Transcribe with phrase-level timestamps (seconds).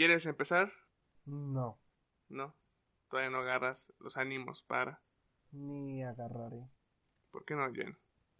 [0.00, 0.72] ¿Quieres empezar?
[1.26, 1.78] No,
[2.30, 2.56] No.
[3.10, 5.02] Todavía no agarras los ánimos para.
[5.52, 6.64] ni agarraré.
[7.30, 7.98] ¿Por qué no, Jen?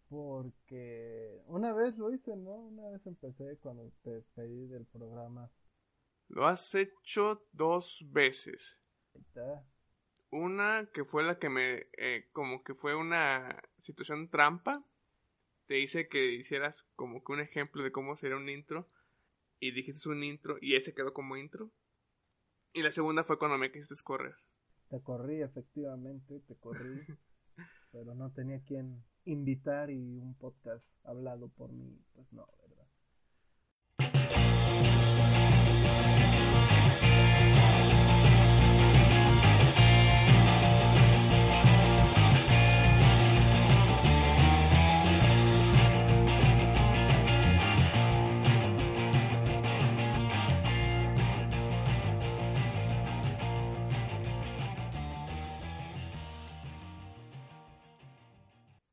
[0.08, 2.52] Porque una vez lo hice, ¿no?
[2.52, 5.50] Una vez empecé cuando te despedí del programa.
[6.28, 8.78] Lo has hecho dos veces.
[9.14, 9.62] Ahí está.
[10.30, 11.88] Una que fue la que me...
[11.98, 14.82] eh, como que fue una situación trampa.
[15.66, 18.88] Te hice que hicieras como que un ejemplo de cómo sería un intro.
[19.60, 21.70] Y dijiste un intro y ese quedó como intro.
[22.72, 24.34] Y la segunda fue cuando me quisiste correr.
[24.88, 27.04] Te corrí, efectivamente, te corrí.
[27.92, 32.86] pero no tenía quien invitar y un podcast hablado por mí, pues no, ¿verdad?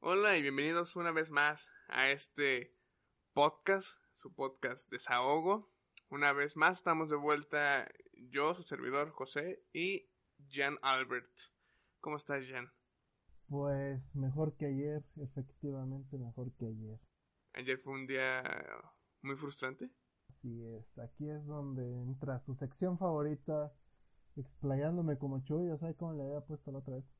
[0.10, 2.74] Hola y bienvenidos una vez más a este
[3.34, 5.70] podcast, su podcast Desahogo.
[6.10, 7.92] Una vez más estamos de vuelta
[8.32, 10.10] yo, su servidor José y
[10.50, 11.30] Jan Albert.
[12.00, 12.72] ¿Cómo estás, Jan?
[13.50, 17.02] Pues mejor que ayer, efectivamente mejor que ayer.
[17.52, 18.42] Ayer fue un día
[19.22, 19.92] muy frustrante.
[20.30, 23.74] Así es, aquí es donde entra su sección favorita,
[24.38, 27.12] explayándome como Chuy, ya sabe cómo le había puesto la otra vez.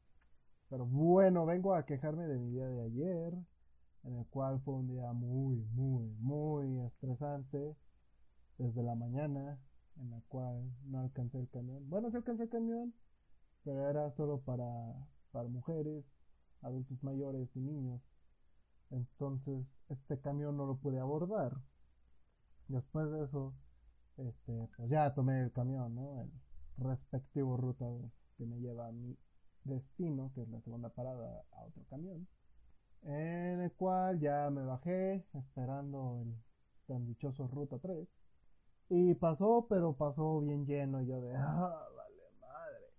[0.70, 3.34] Pero bueno, vengo a quejarme de mi día de ayer,
[4.04, 7.76] en el cual fue un día muy, muy, muy estresante,
[8.58, 9.60] desde la mañana,
[9.98, 11.90] en la cual no alcancé el camión.
[11.90, 12.94] Bueno, sí alcancé el camión,
[13.64, 14.66] pero era solo para,
[15.32, 18.02] para mujeres, adultos mayores y niños.
[18.90, 21.58] Entonces, este camión no lo pude abordar.
[22.68, 23.54] Después de eso,
[24.18, 26.22] este, pues ya tomé el camión, ¿no?
[26.22, 26.32] El
[26.78, 29.18] respectivo ruta 2 que me lleva a mi
[29.68, 32.28] destino, que es la segunda parada, a otro camión.
[33.04, 36.36] En el cual ya me bajé esperando el
[36.88, 38.08] tan dichoso ruta 3.
[38.90, 41.02] Y pasó, pero pasó bien lleno.
[41.02, 42.94] Y yo de, ah, vale madre.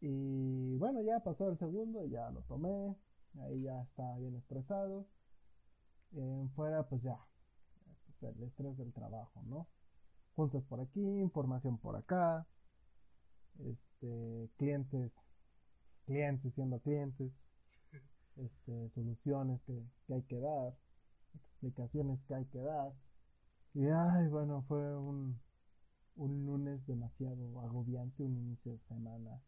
[0.00, 2.96] Y bueno, ya pasó el segundo, ya lo tomé.
[3.40, 5.06] Ahí ya estaba bien estresado.
[6.12, 7.18] En fuera, pues ya,
[8.06, 9.66] pues el estrés del trabajo, ¿no?
[10.36, 12.46] Juntas por aquí, información por acá.
[13.58, 15.26] Este, clientes,
[16.04, 17.32] clientes siendo clientes.
[18.36, 20.74] Este, soluciones que, que hay que dar.
[21.34, 22.92] Explicaciones que hay que dar.
[23.74, 25.40] Y ay, bueno, fue un,
[26.16, 29.42] un lunes demasiado agobiante, un inicio de semana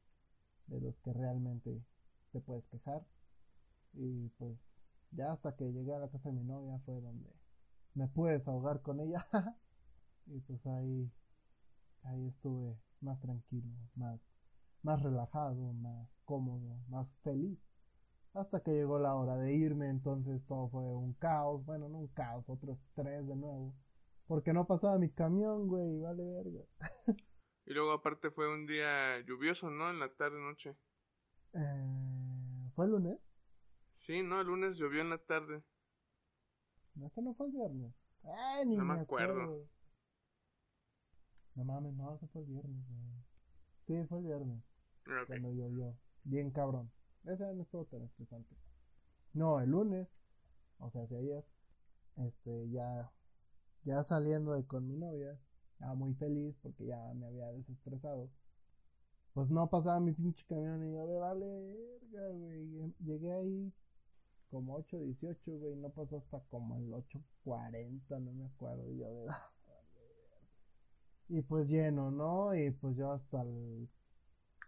[0.67, 1.83] de los que realmente
[2.33, 3.07] te puedes quejar.
[3.95, 4.59] Y pues
[5.13, 7.33] ya hasta que llegué a la casa de mi novia fue donde
[7.95, 9.27] me pude desahogar con ella.
[10.27, 11.11] y pues ahí,
[12.03, 14.29] ahí estuve más tranquilo, más,
[14.87, 17.59] más relajado, más cómodo, más feliz.
[18.35, 21.65] Hasta que llegó la hora de irme, entonces todo fue un caos.
[21.65, 23.75] Bueno, no un caos, otro estrés de nuevo.
[24.29, 26.61] Porque no pasaba mi camión, güey, vale verga.
[27.65, 29.91] Y luego aparte fue un día lluvioso, ¿no?
[29.91, 30.77] En la tarde noche.
[31.53, 33.33] Eh, ¿Fue el lunes?
[33.95, 35.65] Sí, no, el lunes llovió en la tarde.
[36.95, 37.93] No, este no fue el viernes.
[38.67, 39.43] Ni No me me acuerdo.
[39.43, 39.69] acuerdo.
[41.57, 43.25] No mames, no, ese fue el viernes, güey.
[43.81, 44.63] Sí, fue el viernes.
[45.27, 45.97] Cuando llovió.
[46.25, 46.91] Bien cabrón.
[47.25, 48.55] Ese no estuvo tan estresante.
[49.33, 50.09] No, el lunes.
[50.79, 51.45] O sea, hace ayer.
[52.17, 53.13] Este, ya.
[53.85, 55.39] Ya saliendo de con mi novia.
[55.73, 58.31] Estaba muy feliz porque ya me había desestresado.
[59.35, 62.95] Pues no pasaba mi pinche camión y yo de vale, güey.
[63.01, 63.73] Llegué ahí
[64.51, 65.77] como 8.18, güey.
[65.77, 68.91] No pasó hasta como el 8.40, no me acuerdo.
[68.91, 70.49] Y yo de "Ah, vale, verga".
[71.29, 72.55] Y pues lleno, ¿no?
[72.55, 73.89] Y pues yo hasta el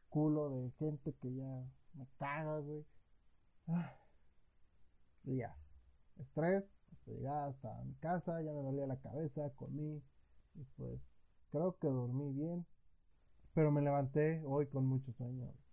[0.08, 1.64] culo de gente que ya
[1.94, 2.86] me caga, güey.
[3.66, 3.94] Ah.
[5.24, 5.56] Y ya.
[6.16, 10.02] Estrés, hasta llegar hasta mi casa, ya me dolía la cabeza, comí.
[10.54, 11.08] Y pues
[11.50, 12.66] creo que dormí bien.
[13.54, 15.46] Pero me levanté hoy con mucho sueño.
[15.46, 15.68] güey.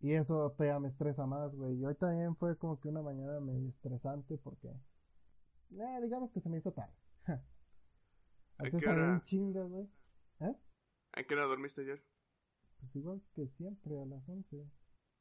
[0.00, 1.76] Y eso todavía me estresa más, güey.
[1.76, 4.68] Y hoy también fue como que una mañana medio estresante porque...
[4.68, 6.94] Eh, digamos que se me hizo tarde.
[7.26, 7.42] ¿A
[8.64, 9.88] Antes salí chinga, güey.
[10.40, 10.56] ¿Eh?
[11.12, 12.02] ¿A qué hora dormiste ayer?
[12.80, 14.66] Pues igual que siempre, a las 11.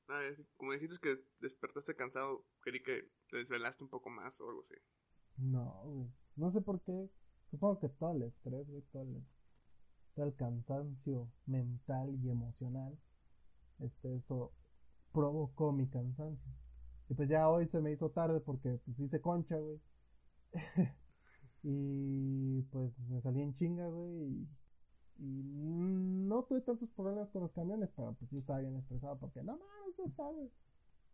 [0.08, 0.22] Ah,
[0.58, 4.74] como dijiste que despertaste cansado, creí que te desvelaste un poco más o algo así.
[5.38, 6.12] No, güey.
[6.36, 7.12] No sé por qué.
[7.46, 9.24] Supongo que todo el estrés, güey, todo el,
[10.16, 12.98] todo el cansancio mental y emocional.
[13.80, 14.54] Este, eso
[15.12, 16.52] provocó mi cansancio.
[17.10, 19.82] Y pues ya hoy se me hizo tarde porque pues hice concha, güey.
[21.64, 24.12] y pues me salí en chinga, güey.
[24.12, 24.48] Y,
[25.20, 29.44] y no tuve tantos problemas con los camiones, pero pues sí estaba bien estresado porque
[29.44, 30.24] no mames, ya está.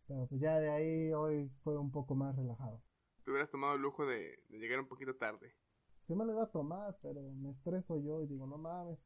[0.07, 2.81] Pero pues ya de ahí hoy fue un poco más relajado.
[3.23, 5.55] Te hubieras tomado el lujo de, de llegar un poquito tarde.
[6.01, 8.99] Sí me lo iba a tomar, pero me estreso yo y digo, no mames,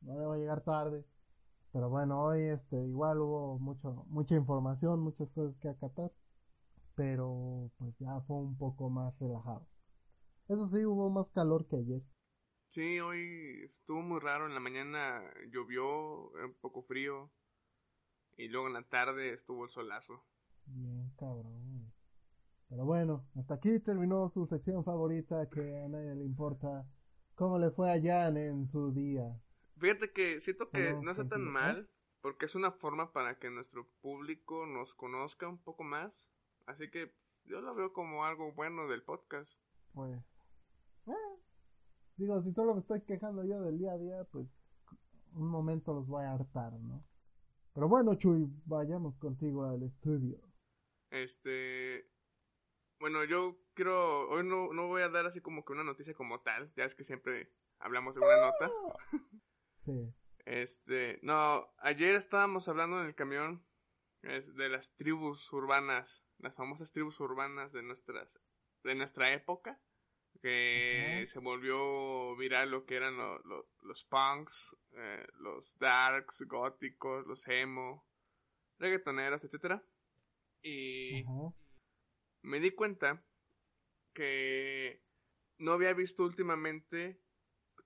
[0.00, 1.04] no debo llegar tarde.
[1.72, 6.10] Pero bueno, hoy este igual hubo mucho, mucha información, muchas cosas que acatar.
[6.94, 9.66] Pero pues ya fue un poco más relajado.
[10.48, 12.02] Eso sí, hubo más calor que ayer.
[12.68, 14.46] Sí, hoy estuvo muy raro.
[14.46, 17.30] En la mañana llovió, era un poco frío.
[18.36, 20.24] Y luego en la tarde estuvo el solazo.
[20.66, 21.92] Bien cabrón.
[22.68, 26.86] Pero bueno, hasta aquí terminó su sección favorita que a nadie le importa.
[27.34, 29.40] ¿Cómo le fue a Jan en su día?
[29.78, 31.88] Fíjate que siento que Vamos no está tan mal,
[32.22, 36.28] porque es una forma para que nuestro público nos conozca un poco más.
[36.66, 37.14] Así que
[37.44, 39.58] yo lo veo como algo bueno del podcast.
[39.92, 40.48] pues
[41.06, 41.12] eh,
[42.16, 44.58] digo si solo me estoy quejando yo del día a día pues
[45.34, 47.02] un momento los voy a hartar no
[47.74, 50.40] pero bueno Chuy vayamos contigo al estudio
[51.10, 52.08] Este.
[52.98, 54.28] Bueno, yo quiero.
[54.30, 56.72] Hoy no, no voy a dar así como que una noticia como tal.
[56.76, 58.70] Ya es que siempre hablamos de una nota.
[59.76, 60.14] sí
[60.44, 61.18] Este.
[61.22, 63.64] No, ayer estábamos hablando en el camión
[64.22, 66.24] de las tribus urbanas.
[66.38, 68.40] Las famosas tribus urbanas de nuestras.
[68.82, 69.80] De nuestra época.
[70.40, 77.26] Que se volvió viral lo que eran lo- lo- los punks, eh, los darks, góticos,
[77.26, 78.06] los emo,
[78.78, 79.82] reggaetoneros, etcétera.
[80.62, 81.22] Y
[82.42, 83.22] me di cuenta
[84.14, 85.02] que
[85.58, 87.20] no había visto últimamente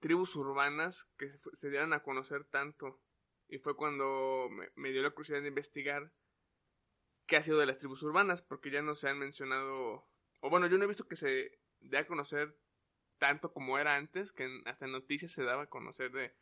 [0.00, 3.00] tribus urbanas que se dieran a conocer tanto.
[3.48, 6.12] Y fue cuando me, me dio la curiosidad de investigar
[7.26, 10.08] qué ha sido de las tribus urbanas, porque ya no se han mencionado,
[10.40, 12.56] o bueno, yo no he visto que se dé a conocer
[13.18, 16.34] tanto como era antes, que hasta en noticias se daba a conocer de,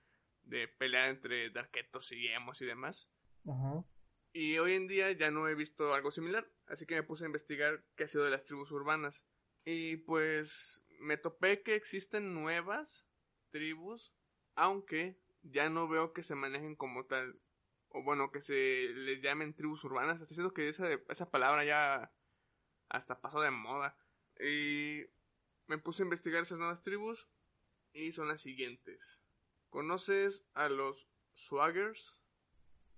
[0.43, 3.08] de pelear entre darketos y emos y demás.
[3.46, 3.85] ajá
[4.32, 7.26] Y hoy en día ya no he visto algo similar, así que me puse a
[7.26, 9.25] investigar qué ha sido de las tribus urbanas.
[9.64, 13.06] Y pues me topé que existen nuevas
[13.50, 14.14] tribus,
[14.55, 17.41] aunque ya no veo que se manejen como tal,
[17.88, 18.55] o bueno, que se
[18.94, 20.20] les llamen tribus urbanas.
[20.20, 22.12] Hasta siento que esa, esa palabra ya
[22.88, 23.96] hasta pasó de moda.
[24.41, 25.05] Y
[25.69, 27.31] me puse a investigar esas nuevas tribus
[27.93, 29.23] y son las siguientes.
[29.70, 32.25] ¿Conoces a los swaggers?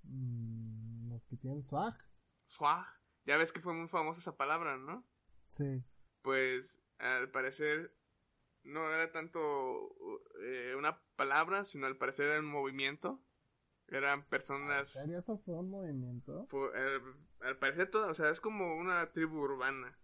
[0.04, 1.94] Mm, los que tienen swag
[2.46, 2.86] Swag.
[3.26, 5.06] Ya ves que fue muy famosa esa palabra, ¿no?
[5.46, 5.84] sí
[6.22, 7.94] Pues al parecer
[8.62, 9.94] no era tanto
[10.42, 13.22] eh, una palabra, sino al parecer era un movimiento.
[13.88, 14.90] Eran ¿En personas...
[14.90, 16.46] serio eso fue un movimiento?
[16.74, 17.00] eh,
[17.40, 19.98] al parecer todo, o sea, es como una tribu urbana.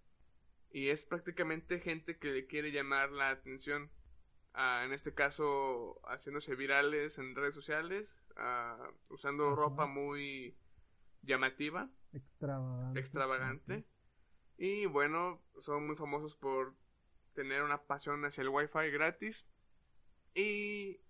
[0.71, 3.91] Y es prácticamente gente que le quiere llamar la atención.
[4.53, 9.57] Ah, en este caso, haciéndose virales en redes sociales, ah, usando Ajá.
[9.57, 10.57] ropa muy
[11.23, 11.91] llamativa.
[12.13, 13.01] Extravagante.
[13.01, 13.85] extravagante.
[14.57, 16.75] Y bueno, son muy famosos por
[17.35, 19.47] tener una pasión hacia el wifi gratis.
[20.35, 21.01] Y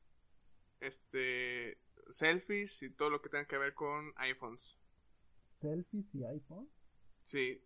[0.80, 4.78] este selfies y todo lo que tenga que ver con iPhones.
[5.48, 6.68] Selfies y iPhone.
[7.24, 7.65] Sí,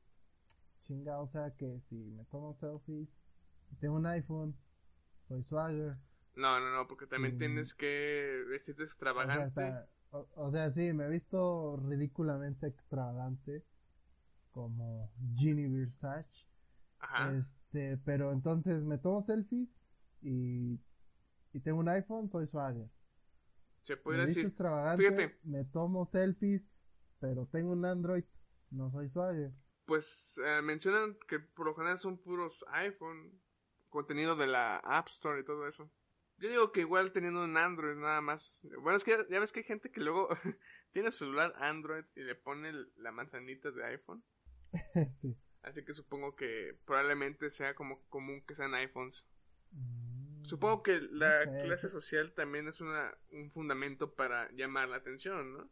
[0.83, 3.19] Chinga, o sea que si me tomo selfies
[3.71, 4.57] y tengo un iPhone,
[5.21, 5.97] soy swagger.
[6.37, 7.39] no, no, no, porque también Sí.
[7.39, 9.47] tienes que vestirte O sea, extravagante.
[9.49, 13.65] está- o, o sea, sí, me he visto ridículamente extravagante
[14.51, 16.47] como Ginny Versace.
[16.99, 17.33] Ajá.
[17.37, 19.79] Este, pero entonces me tomo selfies
[20.23, 20.81] y,
[21.53, 22.91] y tengo un iPhone, soy swagger.
[23.83, 24.45] Se Me visto decir.
[24.45, 25.39] extravagante, fíjate.
[25.45, 26.69] me tomo selfies,
[27.21, 28.25] pero tengo un Android,
[28.71, 29.53] no soy swagger.
[29.91, 33.43] Pues eh, mencionan que por lo general son puros iPhone,
[33.89, 35.91] contenido de la App Store y todo eso.
[36.39, 38.57] Yo digo que igual teniendo un Android nada más.
[38.63, 40.29] Bueno, es que ya, ya ves que hay gente que luego
[40.93, 44.23] tiene celular Android y le pone la manzanita de iPhone.
[45.11, 45.37] sí.
[45.63, 49.27] Así que supongo que probablemente sea como común que sean iPhones.
[49.73, 51.93] Mm, Supongo que la sé, clase sí.
[51.95, 55.69] social también es una, un fundamento para llamar la atención, ¿no?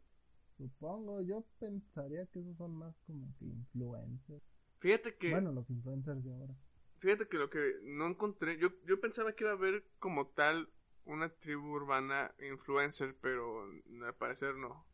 [0.59, 4.43] Supongo, yo pensaría que esos son más como que influencers.
[4.79, 5.31] Fíjate que...
[5.31, 6.53] Bueno, los influencers de ahora.
[6.97, 10.69] Fíjate que lo que no encontré, yo, yo pensaba que iba a haber como tal
[11.05, 13.63] una tribu urbana influencer, pero
[14.05, 14.85] al parecer no.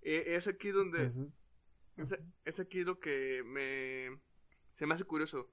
[0.00, 0.98] E, es aquí donde...
[1.00, 1.42] Pues es-
[1.96, 2.14] Es,
[2.44, 4.16] es aquí lo que me
[4.74, 5.50] se me hace curioso.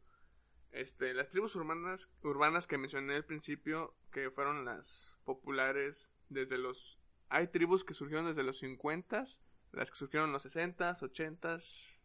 [0.71, 6.99] Este, las tribus urbanas urbanas que mencioné al principio, que fueron las populares desde los
[7.29, 9.25] hay tribus que surgieron desde los 50,
[9.71, 11.57] las que surgieron en los 60, 80,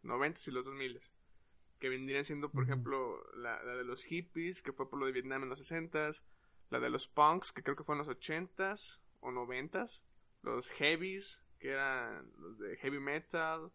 [0.03, 0.99] 90 y los 2000,
[1.79, 5.11] que vendrían siendo, por ejemplo, la, la de los hippies, que fue por lo de
[5.11, 6.11] Vietnam en los 60,
[6.69, 8.75] la de los punks, que creo que fue en los 80
[9.21, 9.87] o 90,
[10.43, 13.71] los heavies, que eran los de heavy metal,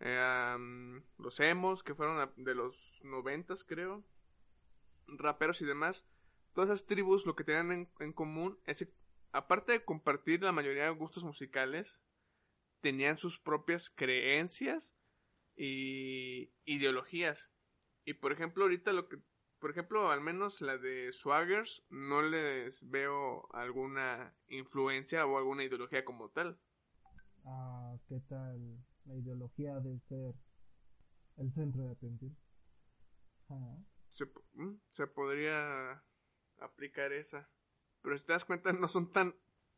[0.00, 4.04] eh, um, los emos, que fueron de los noventas, creo.
[5.06, 6.04] Raperos y demás.
[6.54, 8.86] Todas esas tribus lo que tenían en, en común es
[9.32, 11.98] aparte de compartir la mayoría de gustos musicales,
[12.84, 14.92] tenían sus propias creencias
[15.56, 17.50] y ideologías.
[18.04, 19.16] Y por ejemplo, ahorita lo que,
[19.58, 26.04] por ejemplo, al menos la de Swaggers, no les veo alguna influencia o alguna ideología
[26.04, 26.60] como tal.
[27.46, 30.34] Ah, ¿qué tal la ideología de ser
[31.38, 32.36] el centro de atención?
[33.48, 33.78] Ah,
[34.10, 36.04] se, mm, se podría
[36.58, 37.48] aplicar esa.
[38.02, 39.34] Pero si te das cuenta, no son tan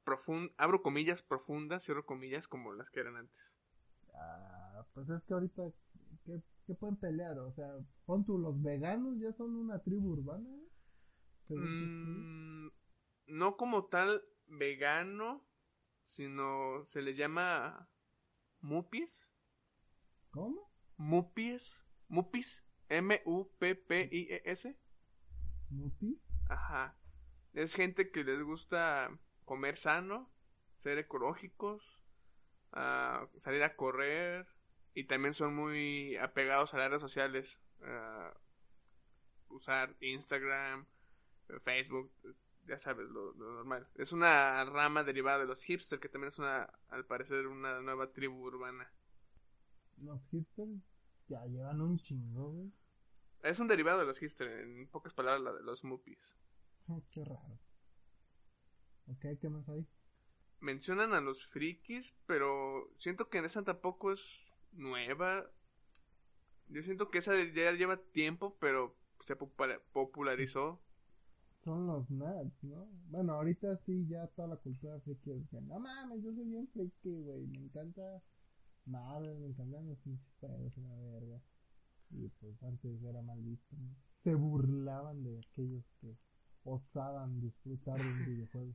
[0.06, 3.56] profundas, abro comillas, profundas, cierro comillas, como las que eran antes.
[4.14, 5.62] ah, pues es que ahorita,
[6.25, 7.38] ¿qué, qué pueden pelear?
[7.40, 7.68] O sea,
[8.06, 10.48] pon tú, los veganos ya son una tribu urbana,
[11.42, 11.66] estudio.
[11.66, 12.70] Mm,
[13.26, 15.44] no como tal vegano,
[16.06, 17.90] sino se les llama
[18.60, 19.28] muppies.
[20.30, 20.70] ¿Cómo?
[20.96, 21.82] Muppies.
[22.08, 22.64] Muppies.
[22.88, 24.78] M-U-P-P-I-E-S.
[25.70, 26.32] ¿Mutis?
[26.48, 26.96] Ajá.
[27.52, 29.10] Es gente que les gusta
[29.46, 30.28] comer sano,
[30.76, 31.98] ser ecológicos,
[32.72, 34.46] ah, salir a correr
[34.94, 37.58] y también son muy apegados a las redes sociales.
[37.82, 38.34] ah,
[39.48, 40.86] usar Instagram,
[41.62, 42.10] Facebook,
[42.66, 43.88] ya sabes, lo, lo normal.
[43.94, 48.12] Es una rama derivada de los hipsters que también es una, al parecer, una nueva
[48.12, 48.90] tribu urbana.
[49.98, 50.82] Los hipsters
[51.28, 52.72] ya llevan un chingo, güey.
[53.42, 56.36] Es un derivado de los hipsters, en pocas palabras, la de los muppies.
[57.10, 57.58] Qué raro.
[59.08, 59.86] Ok, ¿qué más hay?
[60.60, 64.20] mencionan a los frikis, pero siento que esa tampoco es
[64.72, 65.46] nueva.
[66.68, 70.80] Yo siento que esa ya lleva tiempo, pero se popula- popularizó.
[71.58, 72.88] Son los nerds, ¿no?
[73.08, 76.68] Bueno, ahorita sí, ya toda la cultura friki es que, no mames, yo soy bien
[76.68, 78.22] friki, güey, me encanta
[78.84, 81.40] Marvel, me encantan los pinches pedos la verga.
[82.10, 83.96] Y pues antes era mal visto, ¿no?
[84.16, 86.16] Se burlaban de aquellos que
[86.64, 88.75] osaban disfrutar de un videojuego.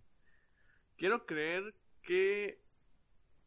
[0.98, 2.62] Quiero creer que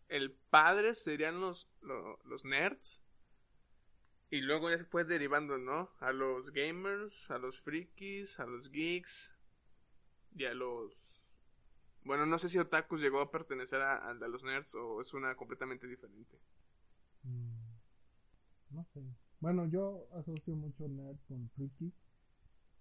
[0.08, 3.00] el padre serían los, lo- los nerds.
[4.30, 5.90] Y luego ya se fue derivando, ¿no?
[6.00, 9.32] A los gamers, a los frikis, a los geeks
[10.36, 10.92] y a los...
[12.02, 15.34] Bueno, no sé si Otakus llegó a pertenecer a- de los nerds o es una
[15.36, 16.38] completamente diferente.
[17.22, 19.02] Mm, no sé.
[19.40, 21.92] Bueno, yo asocio mucho nerd con friki.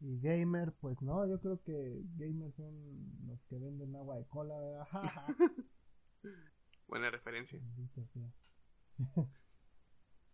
[0.06, 2.76] Y gamer, pues no, yo creo que gamers son
[3.26, 4.86] los que venden agua de cola, ¿verdad?
[6.90, 7.62] Buena referencia.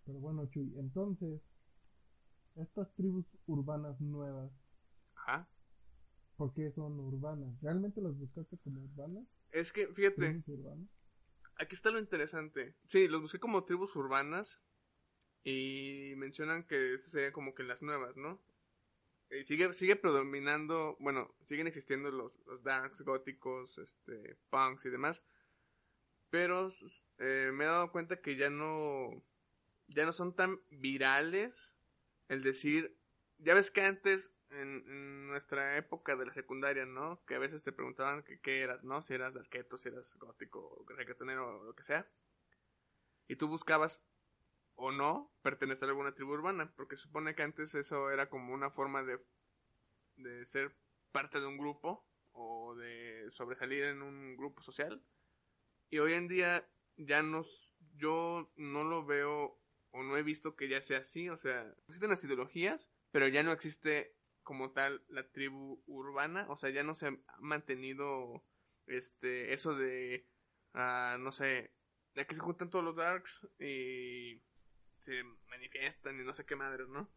[0.05, 1.43] Pero bueno, Chuy, entonces,
[2.55, 4.51] estas tribus urbanas nuevas,
[5.13, 5.47] Ajá.
[6.35, 7.61] ¿por qué son urbanas?
[7.61, 9.27] ¿Realmente las buscaste como urbanas?
[9.51, 10.43] Es que, fíjate,
[11.57, 12.75] aquí está lo interesante.
[12.87, 14.59] Sí, los busqué como tribus urbanas
[15.43, 18.41] y mencionan que estas serían como que las nuevas, ¿no?
[19.31, 25.23] Y sigue, sigue predominando, bueno, siguen existiendo los, los darks, góticos, este, punks y demás.
[26.31, 26.71] Pero
[27.19, 29.23] eh, me he dado cuenta que ya no,
[29.87, 31.75] ya no son tan virales
[32.27, 32.95] el decir,
[33.37, 37.23] ya ves que antes en, en nuestra época de la secundaria, ¿no?
[37.25, 39.01] Que a veces te preguntaban que qué eras, ¿no?
[39.01, 42.07] Si eras darketo, si eras gótico, reggaetonero o lo que sea.
[43.27, 44.01] Y tú buscabas
[44.79, 48.71] o no pertenecer a alguna tribu urbana, porque supone que antes eso era como una
[48.71, 49.19] forma de,
[50.15, 50.73] de ser
[51.11, 55.03] parte de un grupo o de sobresalir en un grupo social.
[55.89, 59.59] Y hoy en día ya nos, yo no lo veo
[59.91, 63.43] o no he visto que ya sea así, o sea, existen las ideologías, pero ya
[63.43, 68.45] no existe como tal la tribu urbana, o sea, ya no se ha mantenido
[68.87, 70.25] este eso de
[70.73, 71.73] ah, no sé,
[72.15, 74.41] de que se juntan todos los darks y
[74.99, 77.09] se manifiestan y no sé qué madres, ¿no?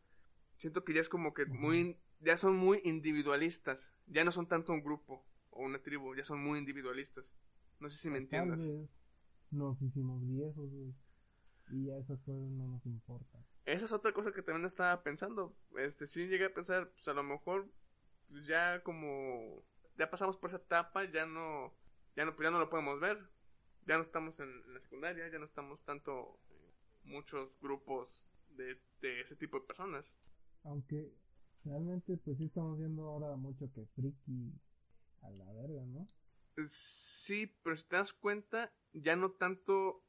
[0.59, 4.73] Siento que ya es como que muy ya son muy individualistas, ya no son tanto
[4.73, 7.25] un grupo o una tribu, ya son muy individualistas.
[7.81, 8.61] No sé si me Tal entiendas.
[8.61, 9.03] vez
[9.51, 10.95] nos hicimos viejos, güey.
[11.71, 13.45] Y ya esas cosas no nos importan.
[13.65, 15.57] Esa es otra cosa que también estaba pensando.
[15.77, 17.71] Este, sí llegué a pensar, pues a lo mejor,
[18.29, 19.65] pues ya como
[19.97, 21.73] ya pasamos por esa etapa, ya no,
[22.17, 23.19] ya no, pues ya no lo podemos ver.
[23.87, 26.39] Ya no estamos en, en la secundaria, ya no estamos tanto
[27.05, 30.17] muchos grupos de, de ese tipo de personas.
[30.65, 31.13] Aunque
[31.65, 34.53] realmente pues sí estamos viendo ahora mucho que friki
[35.23, 36.07] a la verga, ¿no?
[36.69, 40.05] Sí, pero si te das cuenta, ya no tanto.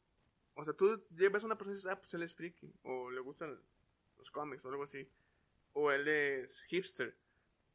[0.55, 2.73] O sea, tú llevas a una persona y dices, ah, pues él es friki.
[2.83, 3.59] O le gustan
[4.17, 5.09] los cómics o algo así.
[5.73, 7.17] O él es hipster.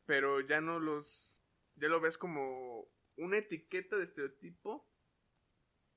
[0.06, 1.30] Pero ya no los.
[1.76, 4.87] Ya lo ves como una etiqueta de estereotipo.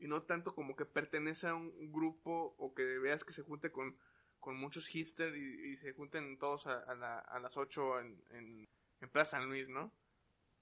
[0.02, 3.72] Y no tanto como que pertenece a un grupo o que veas que se junte
[3.72, 3.98] con,
[4.42, 8.22] con muchos hipsters y, y se junten todos a, a, la, a las 8 en,
[8.32, 8.70] en,
[9.02, 9.94] en Plaza San Luis, ¿no?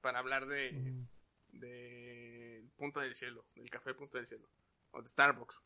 [0.01, 0.71] Para hablar de.
[0.71, 1.07] Ujú.
[1.53, 4.49] de Punto del Cielo, del café Punto del Cielo,
[4.91, 5.61] o de Starbucks,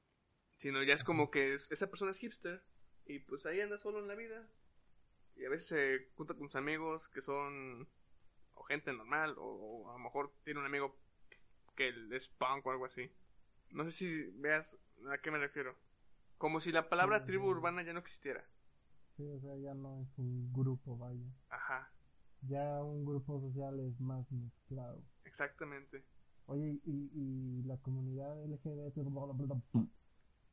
[0.57, 2.63] sino ya es como que es- esa persona es hipster
[3.05, 4.47] y pues ahí anda solo en la vida
[5.35, 7.87] y a veces se junta con sus amigos que son
[8.55, 10.97] o gente normal o, o a lo mejor tiene un amigo
[11.75, 13.11] que es punk o algo así.
[13.73, 14.77] No sé si veas
[15.11, 15.75] a qué me refiero.
[16.37, 18.43] Como si la palabra Sí, tribu urbana ya no existiera.
[19.11, 21.25] Sí, o sea, ya no es un grupo, vaya.
[21.49, 21.91] Ajá,
[22.41, 25.01] Ya un grupo social es más mezclado.
[25.23, 26.03] exactamente.
[26.45, 28.97] Oye, y, y la comunidad LGBT,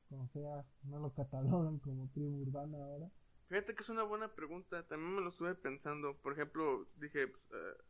[0.09, 3.11] como sea, no lo catalogan como tribu urbana ahora.
[3.49, 4.87] Fíjate que es una buena pregunta.
[4.87, 6.17] También me lo estuve pensando.
[6.19, 7.83] Por ejemplo, dije, pues, eh,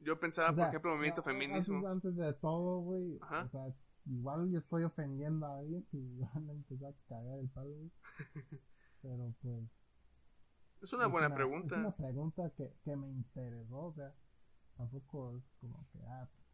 [0.00, 1.76] yo pensaba, O sea, por ejemplo, movimiento no, feminismo.
[1.76, 3.74] Antes, antes de todo, güey, o sea,
[4.06, 7.90] igual yo estoy ofendiendo a alguien y van a empezar a cagar el palo, güey.
[9.02, 9.64] Pero pues...
[10.82, 11.74] Es una es buena pregunta.
[11.74, 14.14] Es una pregunta que, que me interesó, o sea,
[14.76, 16.44] tampoco es como que, ah, pues,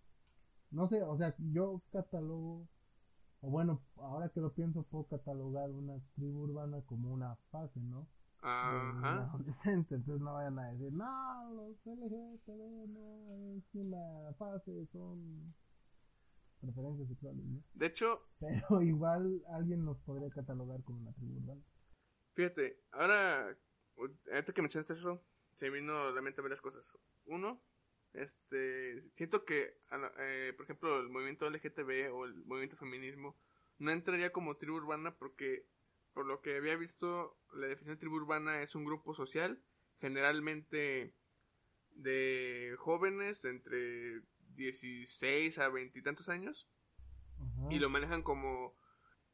[0.73, 2.67] no sé, o sea, yo catalogo,
[3.41, 8.09] o bueno, ahora que lo pienso, puedo catalogar una tribu urbana como una fase, ¿no?
[8.43, 9.31] Ajá.
[9.33, 15.55] adolescente, entonces no vayan a decir, no, los LGTB no es una fase, son
[16.67, 17.63] preferencias sexuales, ¿no?
[17.75, 21.63] De hecho, Pero igual alguien los podría catalogar como una tribu urbana.
[22.35, 23.57] fíjate, ahora,
[23.97, 26.97] ahorita que mencionaste eso, se vino a la mente varias cosas.
[27.25, 27.63] Uno,
[28.13, 29.79] este, siento que,
[30.19, 33.37] eh, por ejemplo, el movimiento LGTB o el movimiento feminismo
[33.79, 35.67] no entraría como tribu urbana porque,
[36.13, 39.63] por lo que había visto, la definición de tribu urbana es un grupo social,
[40.01, 41.15] generalmente
[41.93, 44.23] de jóvenes entre
[44.57, 46.69] 16 a 20 y tantos años,
[47.71, 48.75] y lo manejan como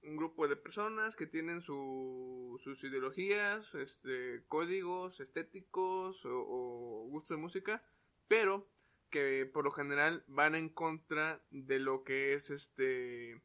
[0.02, 7.34] un grupo de personas que tienen su, sus ideologías, este, códigos estéticos o, o gusto
[7.34, 7.82] de música,
[8.26, 8.68] pero
[9.10, 13.40] que por lo general van en contra de lo que es este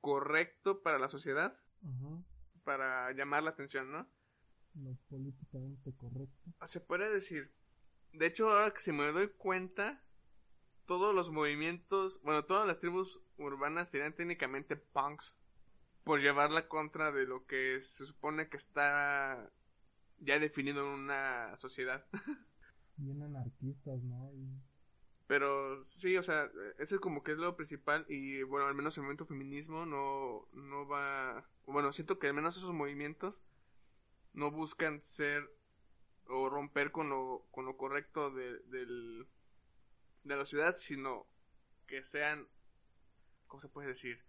[0.00, 1.58] correcto para la sociedad,
[2.64, 4.08] para llamar la atención, ¿no?
[4.74, 6.66] Lo políticamente correcto.
[6.66, 7.52] Se puede decir.
[8.12, 10.02] De hecho, ahora que se me doy cuenta,
[10.88, 15.38] todos los movimientos, bueno, todas las tribus urbanas serían técnicamente punks
[16.04, 19.52] por llevar la contra de lo que se supone que está
[20.18, 22.06] ya definido en una sociedad.
[22.98, 24.30] Bien anarquistas, ¿no?
[24.34, 24.60] Y-
[25.26, 28.96] Pero sí, o sea, ese es como que es lo principal y bueno, al menos
[28.96, 33.42] el movimiento feminismo no, no va, bueno, siento que al menos esos movimientos
[34.34, 35.50] no buscan ser
[36.28, 39.28] o romper con lo, con lo correcto de, del,
[40.24, 41.26] de la sociedad, sino
[41.86, 42.46] que sean,
[43.46, 44.22] ¿cómo se puede decir?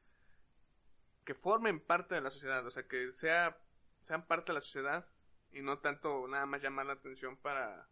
[1.26, 3.62] Que formen parte de la sociedad, o sea, que sea,
[4.02, 5.08] sean parte de la sociedad
[5.52, 7.90] y no tanto nada más llamar la atención para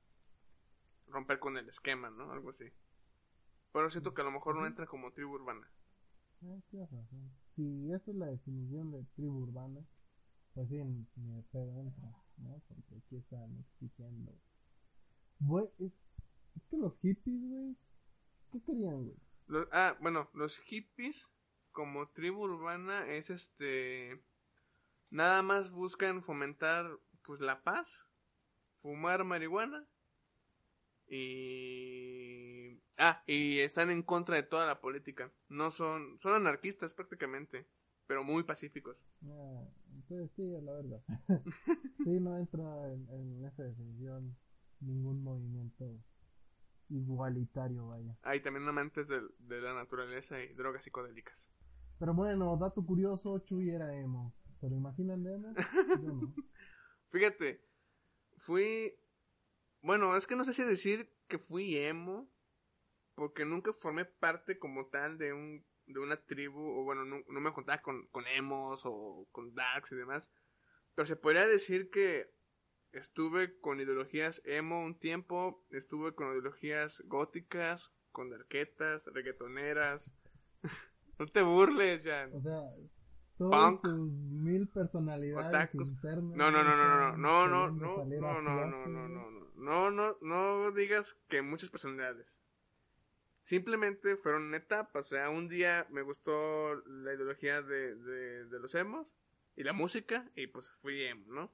[1.08, 2.32] romper con el esquema, ¿no?
[2.32, 2.66] Algo así.
[3.72, 5.70] Pero siento que a lo mejor no entra como tribu urbana.
[6.44, 7.32] Ah, tienes razón.
[7.56, 9.82] Si esa es la definición de tribu urbana,
[10.54, 12.62] pues sí, de pedo entra, ¿no?
[12.68, 14.34] Porque aquí están exigiendo.
[15.40, 15.96] Güey, es,
[16.56, 17.78] es que los hippies, güey,
[18.52, 19.16] ¿qué querían, güey?
[19.48, 21.28] Los- ah, bueno, los hippies
[21.72, 24.22] como tribu urbana es este
[25.10, 26.90] nada más buscan fomentar
[27.24, 28.06] pues la paz,
[28.82, 29.88] fumar marihuana
[31.10, 35.32] y ah, y están en contra de toda la política.
[35.50, 37.66] No son son anarquistas prácticamente,
[38.08, 38.98] pero muy pacíficos.
[39.26, 39.64] Ah,
[39.96, 41.02] entonces sí, la verdad.
[42.04, 44.36] sí, no entra en, en esa definición
[44.80, 45.86] ningún movimiento
[46.90, 48.18] igualitario, vaya.
[48.24, 51.52] Hay también amantes del- de, la naturaleza y drogas psicodélicas.
[52.00, 54.34] Pero bueno, dato curioso, Chuy era emo.
[54.60, 55.54] ¿Se lo imaginan de emo?
[56.02, 56.34] Yo no.
[57.10, 57.62] Fíjate,
[58.38, 58.94] fui.
[59.82, 62.30] Bueno, es que no sé si decir que fui emo,
[63.16, 67.40] porque nunca formé parte como tal de un de una tribu, o bueno, no, no
[67.40, 70.30] me juntaba con, con emos o con darks y demás.
[70.96, 72.30] Pero se podría decir que
[72.92, 80.12] estuve con ideologías emo un tiempo, estuve con ideologías góticas, con darquetas, reggaetoneras.
[81.20, 82.30] no te burles, ya.
[82.34, 82.62] O sea,
[83.38, 86.36] todas tus mil personalidades internas.
[86.36, 89.92] No, no, no, no, no, no, no, no, no, no, no, no, no, no, no,
[89.92, 92.42] no, no digas que muchas personalidades.
[93.44, 98.76] Simplemente fueron etapas, o sea, un día me gustó la ideología de, de, de los
[98.76, 99.16] emos
[99.56, 101.52] y la música y pues fui emo, ¿no?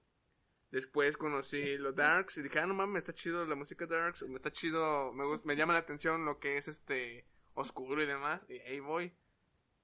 [0.74, 4.38] Después conocí los darks y dije, ah, no mames, está chido la música darks, me
[4.38, 8.44] está chido, me, gusta, me llama la atención lo que es este oscuro y demás,
[8.50, 9.14] y ahí voy.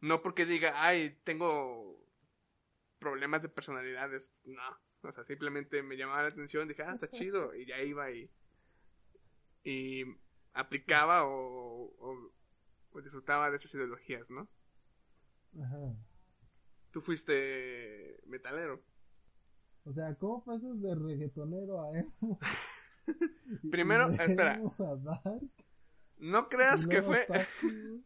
[0.02, 2.04] No porque diga, ay, tengo
[2.98, 4.64] problemas de personalidades, no.
[5.04, 8.28] O sea, simplemente me llamaba la atención, dije, ah, está chido, y ya iba y,
[9.64, 10.04] y
[10.54, 12.34] aplicaba o, o-
[12.94, 14.50] o disfrutaba de esas ideologías, ¿no?
[15.62, 15.94] Ajá.
[16.92, 18.82] Tú fuiste metalero.
[19.86, 22.40] O sea, ¿cómo pasas de reggaetonero a emo?
[23.72, 24.56] Primero, de espera.
[24.56, 25.42] emo a dark,
[26.18, 27.26] No creas que fue,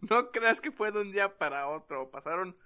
[0.00, 2.56] no creas que fue de un día para otro, pasaron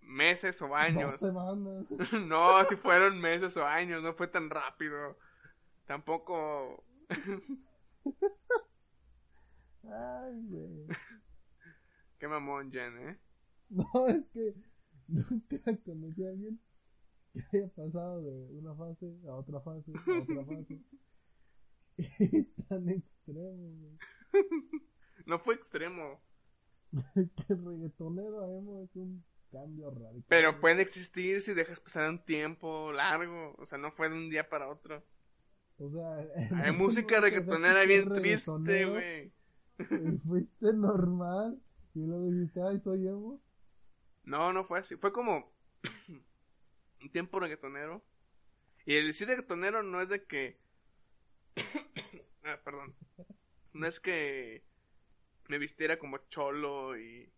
[0.00, 1.16] meses o Dos años.
[1.16, 1.86] semanas.
[2.26, 5.18] No, si fueron meses o años, no fue tan rápido.
[5.86, 6.84] Tampoco.
[9.82, 10.86] Ay, güey.
[12.18, 13.18] Qué mamón, Jen, ¿eh?
[13.68, 14.54] No, es que
[15.08, 16.60] nunca conocí a alguien
[17.32, 20.80] que haya pasado de una fase a otra fase a otra fase.
[21.96, 23.98] Y tan extremo, güey.
[25.26, 26.20] No fue extremo.
[27.14, 30.24] Que el reggaetonero a emo es un cambio radical.
[30.28, 33.54] Pero puede existir si dejas pasar un tiempo largo.
[33.58, 35.04] O sea, no fue de un día para otro.
[35.78, 36.24] O sea,
[36.62, 39.32] Hay música reggaetonera bien triste, güey.
[39.78, 41.60] Y fuiste normal.
[41.94, 43.40] Y luego dijiste, ay, soy emo.
[44.24, 44.96] No, no fue así.
[44.96, 45.52] Fue como
[47.00, 48.02] un tiempo reggaetonero.
[48.86, 50.58] Y el decir reggaetonero no es de que...
[52.44, 52.94] ah, perdón.
[53.72, 54.62] No es que
[55.48, 57.30] me vistiera como cholo y...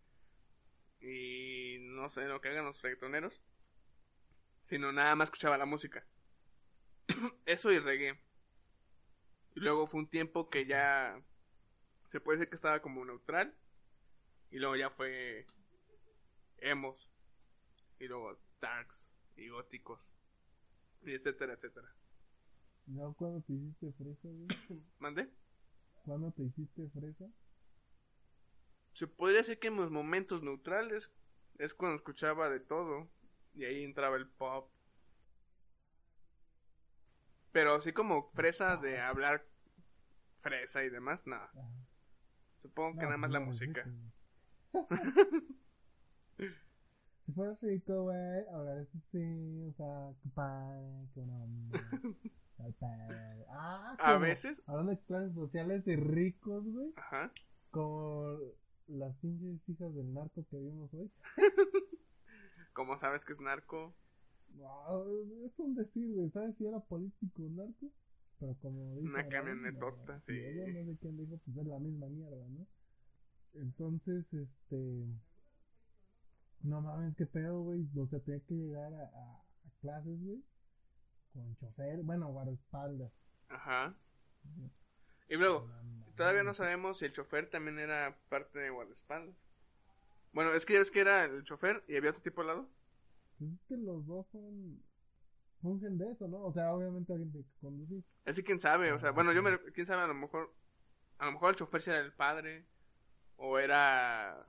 [0.99, 3.41] Y no sé lo que hagan los reggaetoneros.
[4.63, 6.05] Sino nada más escuchaba la música.
[7.45, 8.19] Eso y reggae.
[9.55, 11.21] Y luego fue un tiempo que ya...
[12.11, 13.53] Se puede decir que estaba como neutral.
[14.49, 15.45] Y luego ya fue
[16.59, 17.09] emos
[17.99, 19.99] y luego darks y góticos
[21.03, 21.89] y etcétera etcétera
[22.87, 24.47] ¿No cuando te hiciste fresa, güey?
[24.99, 25.29] mandé
[26.05, 27.25] ¿Cuándo te hiciste fresa?
[28.93, 31.11] se podría decir que en los momentos neutrales
[31.59, 33.07] es cuando escuchaba de todo
[33.53, 34.69] y ahí entraba el pop
[37.51, 39.45] pero así como fresa de hablar
[40.41, 41.67] fresa y demás nada Ajá.
[42.61, 43.85] supongo que No, nada más la no, música.
[47.27, 51.79] si fuera rico, güey, hablar así, o sea, qué padre, qué buena onda.
[53.49, 57.31] Ah, a veces Hablando de clases sociales y ricos, güey, ajá
[57.77, 58.39] como
[58.87, 61.11] las pinches hijas del narco que vimos hoy.
[62.73, 63.95] como sabes que es narco
[64.55, 65.09] No,
[65.45, 67.91] es un decir, güey, ¿sabes si era político o narco?
[68.39, 70.33] Pero como dice Una camionetota, sí.
[70.73, 72.67] no sé quién dijo, pues es la misma mierda, ¿no?
[73.53, 75.05] Entonces, este...
[76.61, 77.87] No mames, qué pedo, güey.
[77.97, 80.43] O sea, tenía que llegar a, a- a clases, güey.
[81.33, 83.11] Con chofer, bueno, guardaespaldas.
[83.49, 83.95] ajá
[85.29, 86.05] y luego No.
[86.15, 89.35] Todavía no sabemos si el chofer también era parte de guardaespaldas.
[90.33, 92.69] Bueno, es que ya ves que era el chofer y había otro tipo al lado.
[93.37, 94.81] Pues es que los dos son...
[95.61, 96.43] Fungen de eso, ¿no?
[96.43, 98.03] O sea, obviamente alguien que conducir.
[98.25, 99.59] Así quién sabe, o sea, bueno, yo me...
[99.73, 100.53] quién sabe, a lo mejor...
[101.19, 102.65] A lo mejor el chofer sí era el padre.
[103.35, 104.47] O era...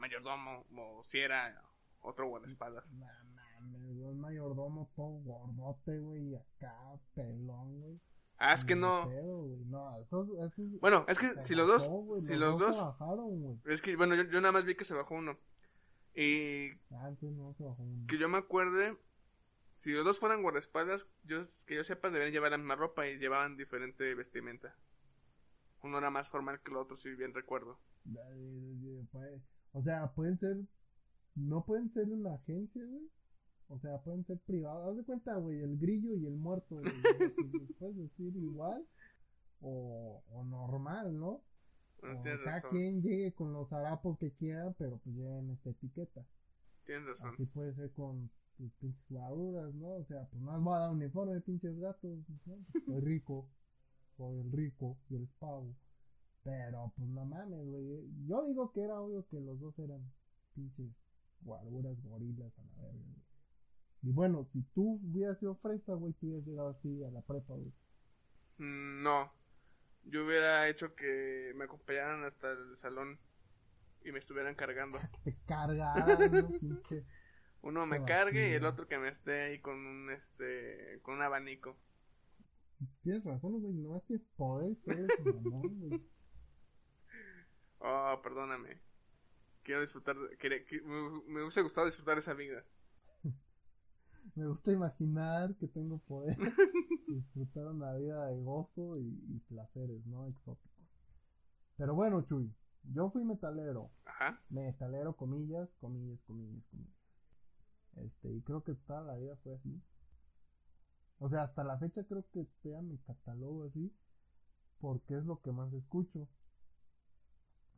[0.00, 0.64] Mayordomo.
[0.76, 1.62] O si era
[2.00, 2.92] otro guardaespaldas.
[2.94, 8.00] No mames, un mayordomo todo gordote, güey, y acá pelón, güey.
[8.38, 9.06] Ah, es que no...
[9.06, 9.64] pedo, güey.
[9.66, 11.86] No, eso, eso Bueno, es que si los dos...
[11.88, 12.76] güey, Si los dos...
[12.78, 13.60] bajaron.
[13.66, 15.38] Es que, bueno, yo, yo nada más vi que se bajó uno.
[16.14, 18.06] Y Ah, entonces no se bajó uno.
[18.08, 18.96] que yo me acuerde...
[19.76, 23.16] Si los dos fueran guardaespaldas, yo, que yo sepa, deberían llevar la misma ropa y
[23.18, 24.74] llevaban diferente vestimenta.
[25.82, 27.78] Uno era más formal que el otro, si bien recuerdo.
[28.04, 29.40] Puede-
[29.72, 30.56] O sea, pueden ser.
[31.34, 33.08] No pueden ser una agencia, güey.
[33.68, 34.90] O sea, pueden ser privados.
[34.90, 36.92] Haz de cuenta, güey, el grillo y el muerto, güey.
[37.78, 38.84] Puedes vestir igual
[39.60, 41.42] o, o normal, ¿no?
[42.02, 42.70] No, O cada razón.
[42.70, 46.26] quien llegue con los harapos que quieran, pero pues lleven esta etiqueta.
[46.84, 47.28] Tienes razón.
[47.30, 49.88] Así puede ser con tus pinches guaruras, ¿no?
[49.96, 52.56] O sea, pues no les voy a dar uniforme pinches gatos, ¿no?
[52.86, 53.48] Soy rico,
[54.16, 55.74] soy el rico, yo les pago.
[56.42, 58.08] Pero, pues no mames, güey.
[58.26, 60.00] Yo digo que era obvio que los dos eran
[60.54, 60.90] pinches
[61.42, 63.22] guaruras, gorilas a la verga, güey.
[64.02, 67.54] Y bueno, si tú hubieras sido fresa, güey, tú hubieras llegado así a la prepa,
[67.54, 67.72] güey.
[68.58, 69.32] Mm, No.
[70.04, 73.18] yo hubiera hecho que me acompañaran hasta el salón
[74.02, 74.98] y me estuvieran cargando.
[75.24, 76.48] Que te cargaran, ¿no?
[76.60, 77.04] Pinche.
[77.62, 81.22] Uno me cargue y el otro que me esté ahí con un este con un
[81.22, 81.76] abanico.
[83.02, 83.74] Tienes razón, güey.
[83.74, 86.02] Nomás tienes poder, tú eres mamón, güey.
[87.80, 88.80] Oh, perdóname.
[89.62, 92.64] Quiero disfrutar, de- quería- que- me, me hubiese gustado disfrutar esa vida.
[94.34, 96.36] Me gusta imaginar que tengo poder.
[97.08, 100.26] Disfrutar una vida de gozo y, y placeres, ¿no?
[100.26, 100.86] Exóticos.
[101.76, 102.54] Pero bueno, Chuy.
[102.84, 103.90] Yo fui metalero.
[104.04, 104.40] Ajá.
[104.50, 106.94] Metalero, comillas, comillas, comillas, comillas.
[107.96, 109.82] Este, y creo que toda la vida fue así.
[111.18, 113.92] O sea, hasta la fecha creo que todavía me catalogo así.
[114.80, 116.28] Porque es lo que más escucho.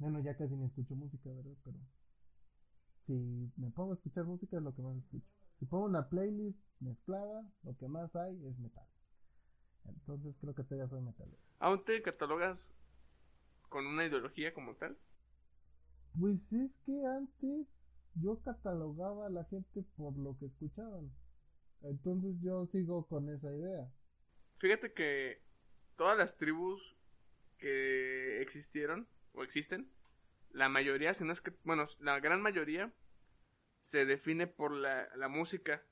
[0.02, 1.56] Bueno, ya casi ni escucho música, ¿verdad?
[1.62, 1.78] Pero
[3.02, 5.30] si me pongo a escuchar música es lo que más escucho.
[5.60, 8.84] Si pongo una playlist mezclada, lo que más hay es metal.
[9.84, 11.38] Entonces creo que todavía soy metalero.
[11.60, 12.68] ¿Aún te catalogas
[13.68, 14.98] con una ideología como tal?
[16.18, 21.12] Pues es que antes yo catalogaba a la gente por lo que escuchaban.
[21.82, 23.88] Entonces yo sigo con esa idea.
[24.58, 25.44] Fíjate que
[25.94, 26.96] todas las tribus
[27.56, 29.90] que existieron o existen,
[30.50, 32.92] la mayoría, si no es que, bueno, la gran mayoría
[33.80, 35.82] se define por la, la música.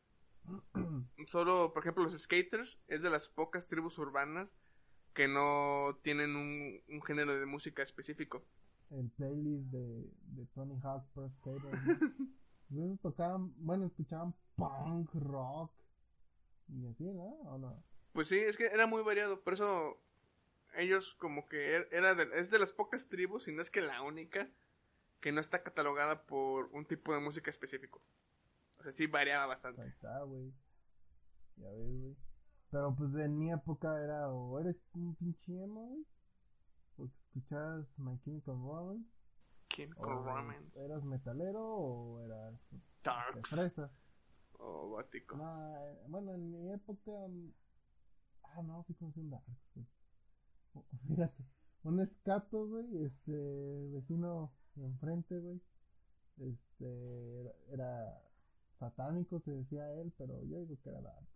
[1.27, 4.55] Solo, por ejemplo, los skaters es de las pocas tribus urbanas
[5.15, 8.45] que no tienen un, un género de música específico.
[8.91, 11.83] El playlist de, de Tony Hawk Pro Skater.
[11.87, 12.31] ¿no?
[12.71, 15.73] Pues tocaban, bueno, escuchaban punk, rock
[16.69, 17.25] y así, ¿no?
[17.25, 17.83] ¿O no?
[18.13, 20.01] Pues sí, es que era muy variado, por eso
[20.75, 23.81] ellos como que er- era de, es de las pocas tribus, y no es que
[23.81, 24.49] la única,
[25.21, 28.03] que no está catalogada por un tipo de música específico.
[28.79, 29.87] O sea, sí variaba Ahí bastante.
[29.87, 30.53] está, güey.
[31.57, 32.17] Ya ves, güey.
[32.71, 36.07] Pero pues en mi época era o eres un pinche emo, güey.
[36.97, 39.21] Porque escuchabas My Chemical Romance.
[39.69, 43.91] Chemical O Romance, eras metalero o eras Darks fresa.
[44.55, 45.37] o gótico.
[45.37, 47.11] No, eh, bueno, en mi época.
[47.29, 47.53] mm,
[48.45, 49.87] Ah, no, sí conocí un Darks, güey.
[51.09, 51.45] Fíjate,
[51.85, 55.61] un escato, güey, este, vecino de enfrente, güey.
[56.39, 57.41] Este,
[57.73, 58.23] era,
[58.79, 61.29] satánico, se decía él, pero yo digo que era Darks.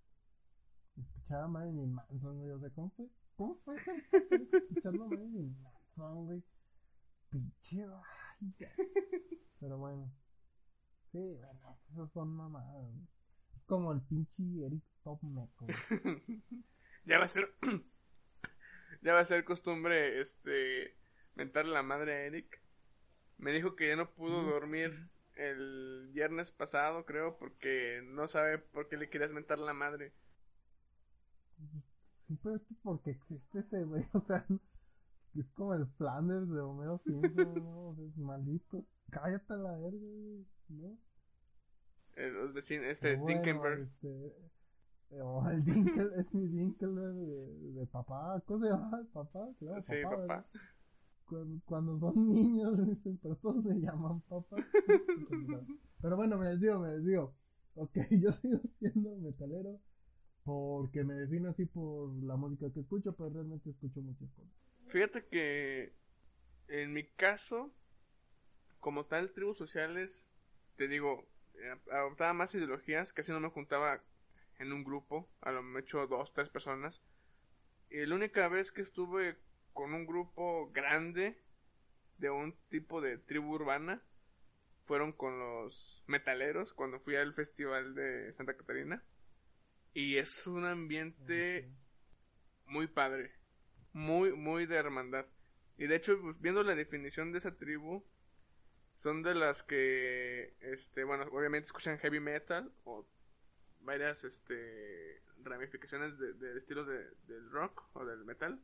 [0.97, 3.11] Escuchaba Marilyn Manson, güey, o sea, ¿cómo fue?
[3.37, 6.43] ¿Cómo fue satánico escuchando Marilyn Manson, güey?
[7.31, 7.87] Pinche.
[9.61, 10.11] Pero bueno.
[11.11, 12.95] Sí, bueno, esas son mamadas.
[13.55, 15.67] Es como el pinche Eric Top Meco.
[17.07, 17.55] Ya va a ser
[19.05, 20.97] ya va a ser costumbre este
[21.35, 22.61] mentarle la madre a Eric.
[23.37, 28.89] Me dijo que ya no pudo dormir el viernes pasado, creo, porque no sabe por
[28.89, 30.15] qué le querías mentar la madre.
[32.23, 34.47] Simplemente porque existe ese güey, o sea,
[35.39, 37.89] es como el Flanders de Homero Simpson, ¿no?
[37.89, 38.87] O sea, es maldito.
[39.11, 40.99] Cállate a la verga, güey, ¿no?
[42.17, 43.81] Eh, los vecinos, este bueno, Dinkenberg.
[43.83, 44.35] este,
[45.11, 49.49] o el Dinkel, es mi Dinkelberg de, de papá, ¿cómo se llama el papá?
[49.59, 50.47] Se llama Sí, papá.
[51.27, 54.57] Cuando, cuando son niños, me dicen, pero todos me llaman papá.
[56.03, 57.35] Pero bueno, me desvío, me desvío.
[57.77, 59.81] Ok, yo sigo siendo metalero
[60.45, 64.53] porque me defino así por la música que escucho, pero realmente escucho muchas cosas.
[64.89, 65.95] Fíjate que
[66.69, 67.73] en mi caso,
[68.81, 70.27] como tal, tribus sociales,
[70.77, 74.03] te digo, eh, adoptaba más ideologías, casi no me juntaba
[74.59, 77.03] en un grupo, a lo mucho dos, tres personas.
[77.91, 79.39] Y la única vez que estuve
[79.73, 81.41] con un grupo grande
[82.19, 84.03] de un tipo de tribu urbana
[84.87, 89.03] fueron con los metaleros cuando fui al festival de Santa Catarina.
[89.93, 91.71] Y es un ambiente
[92.67, 93.33] muy padre,
[93.93, 95.27] muy, muy de hermandad.
[95.77, 98.05] Y de hecho, pues, viendo la definición de esa tribu,
[98.97, 103.07] son de las que, este, bueno, obviamente escuchan heavy metal o
[103.85, 108.61] varias, este, ramificaciones de, de estilos de, del rock o del metal.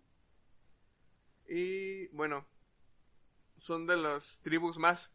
[1.48, 2.46] Y bueno,
[3.56, 5.10] son de las tribus más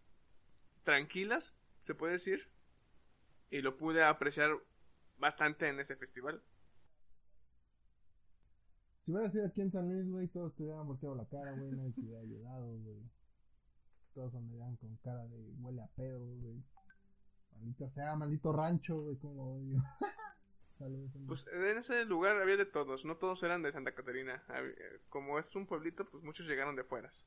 [0.83, 2.49] tranquilas, se puede decir.
[3.49, 4.51] Y lo pude apreciar
[5.17, 6.41] bastante en ese festival.
[9.05, 11.71] Si hubiera sido aquí en San Luis, güey, todos te hubieran volteado la cara, güey,
[11.71, 13.03] nadie te hubiera ayudado, güey.
[14.13, 16.63] Todos andarían con cara de huele a pedo, güey.
[17.55, 19.81] Maldita sea, maldito rancho, güey, como lo odio.
[20.77, 21.11] Saludos.
[21.25, 24.43] Pues en ese lugar había de todos, no todos eran de Santa Catarina.
[24.49, 27.23] Eh, Como es un pueblito, pues muchos llegaron de fueras.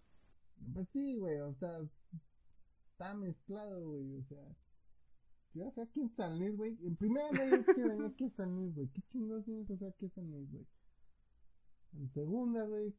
[0.74, 1.80] Pues sí, güey, o sea,
[2.92, 4.44] está mezclado, güey, o sea.
[5.54, 6.76] Yo sé aquí en San Luis, güey.
[6.84, 8.88] En primera, yo quiero venir aquí a San Luis, güey.
[8.88, 10.66] ¿Qué chingados tienes que hacer aquí a San Luis, güey?
[11.94, 12.94] En segunda, güey.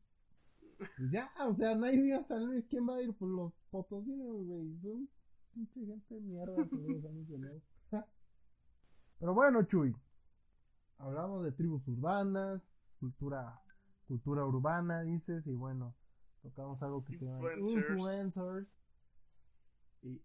[0.78, 3.14] Pues ya, o sea, nadie vive a San Luis, ¿quién va a ir?
[3.14, 5.10] Pues los potosinos, güey, son
[5.60, 7.62] pinche gente de mierda, nuevo.
[9.20, 9.94] Pero bueno, Chuy,
[10.98, 13.62] hablamos de tribus urbanas, cultura,
[14.08, 15.96] cultura urbana, dices, y bueno,
[16.42, 18.80] tocamos algo que se llama influencers.
[20.02, 20.20] Y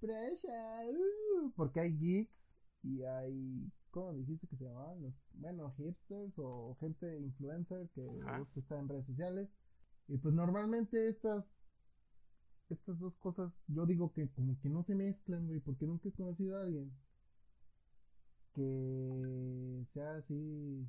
[0.00, 5.00] Pressure, uh, porque hay geeks y hay, ¿cómo dijiste que se llamaban?
[5.00, 9.48] Los, bueno, hipsters o gente influencer que gusta estar en redes sociales.
[10.08, 11.54] Y pues normalmente estas,
[12.70, 16.12] estas dos cosas, yo digo que como que no se mezclan, güey, porque nunca he
[16.12, 16.92] conocido a alguien
[18.52, 20.88] que sea así,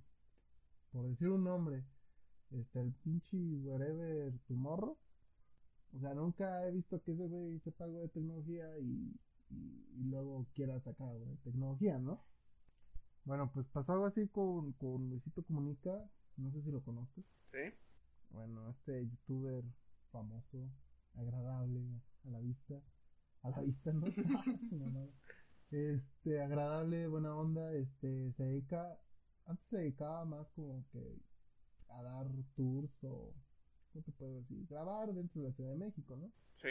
[0.92, 1.84] por decir un nombre,
[2.52, 4.98] este, el pinche whatever tomorrow.
[5.94, 10.48] O sea, nunca he visto que ese güey sepa algo de tecnología y, y, luego
[10.54, 12.24] quiera sacar algo de tecnología, ¿no?
[13.26, 17.60] Bueno, pues pasó algo así con, con Luisito Comunica, no sé si lo conozco Sí.
[18.30, 19.64] Bueno, este youtuber
[20.12, 20.70] famoso,
[21.16, 22.82] agradable a la vista,
[23.44, 25.10] a la vista, ¿no?
[25.72, 29.00] este, agradable, buena onda, este, se dedica,
[29.46, 31.22] antes se dedicaba más como que
[31.90, 33.34] a dar tours o,
[33.92, 34.66] ¿cómo te puedo decir?
[34.68, 36.32] Grabar dentro de la Ciudad de México, ¿no?
[36.54, 36.70] Sí.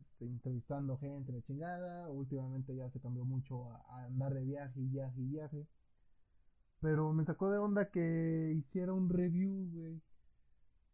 [0.00, 4.88] Este, entrevistando gente de chingada, últimamente ya se cambió mucho a, andar de viaje y
[4.88, 5.66] viaje y viaje.
[6.80, 10.00] Pero me sacó de onda que hiciera un review, güey,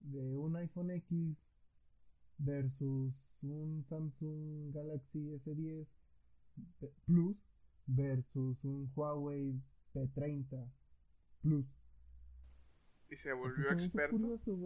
[0.00, 1.36] de un iPhone X
[2.38, 5.86] versus un Samsung Galaxy S10
[7.04, 7.36] Plus
[7.86, 9.60] versus un Huawei
[9.94, 10.68] P30
[11.40, 11.66] Plus.
[13.08, 14.16] Y se volvió experto.
[14.16, 14.58] Curioso.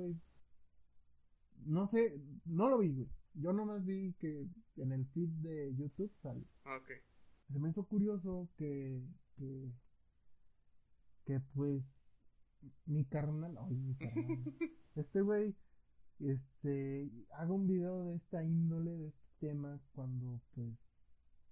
[1.66, 3.08] No sé, no lo vi, güey.
[3.34, 6.46] Yo nomás vi que en el feed de YouTube sale.
[6.64, 6.90] Ok.
[7.52, 9.02] Se me hizo curioso que,
[9.36, 9.72] que,
[11.24, 12.22] que pues
[12.86, 14.38] mi carnal, ay, mi carnal,
[14.94, 15.54] este güey,
[16.20, 20.76] este, haga un video de esta índole, de este tema, cuando pues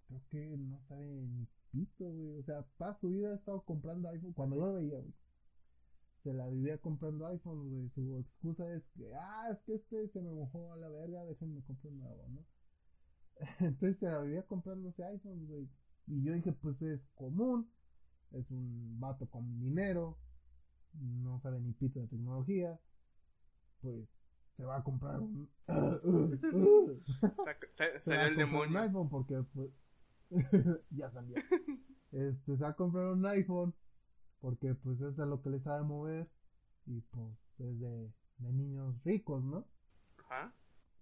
[0.06, 2.38] creo que no sabe ni pito, güey.
[2.38, 4.32] O sea, toda su vida ha estado comprando iPhone.
[4.32, 5.14] Cuando lo veía, güey.
[6.16, 7.88] Se la vivía comprando iPhone, güey.
[7.90, 11.62] Su excusa es que, ah, es que este se me mojó a la verga, déjenme
[11.62, 12.44] comprar un nuevo, ¿no?
[13.60, 15.68] Entonces se la vivía comprando ese iPhone, güey.
[16.06, 17.70] Y yo dije, pues es común.
[18.32, 20.18] Es un vato con dinero.
[20.92, 22.80] No sabe ni pito de tecnología.
[23.80, 24.17] Pues
[24.58, 25.48] se va a comprar un.
[28.00, 28.70] se, el demonio.
[28.70, 29.70] Un iPhone porque, pues,
[30.90, 31.36] ya salió.
[32.10, 33.72] Este, se va a comprar un iPhone
[34.40, 36.28] porque pues eso es lo que le sabe mover
[36.86, 39.68] y pues es de, niños ricos, ¿no?
[40.24, 40.52] Ajá.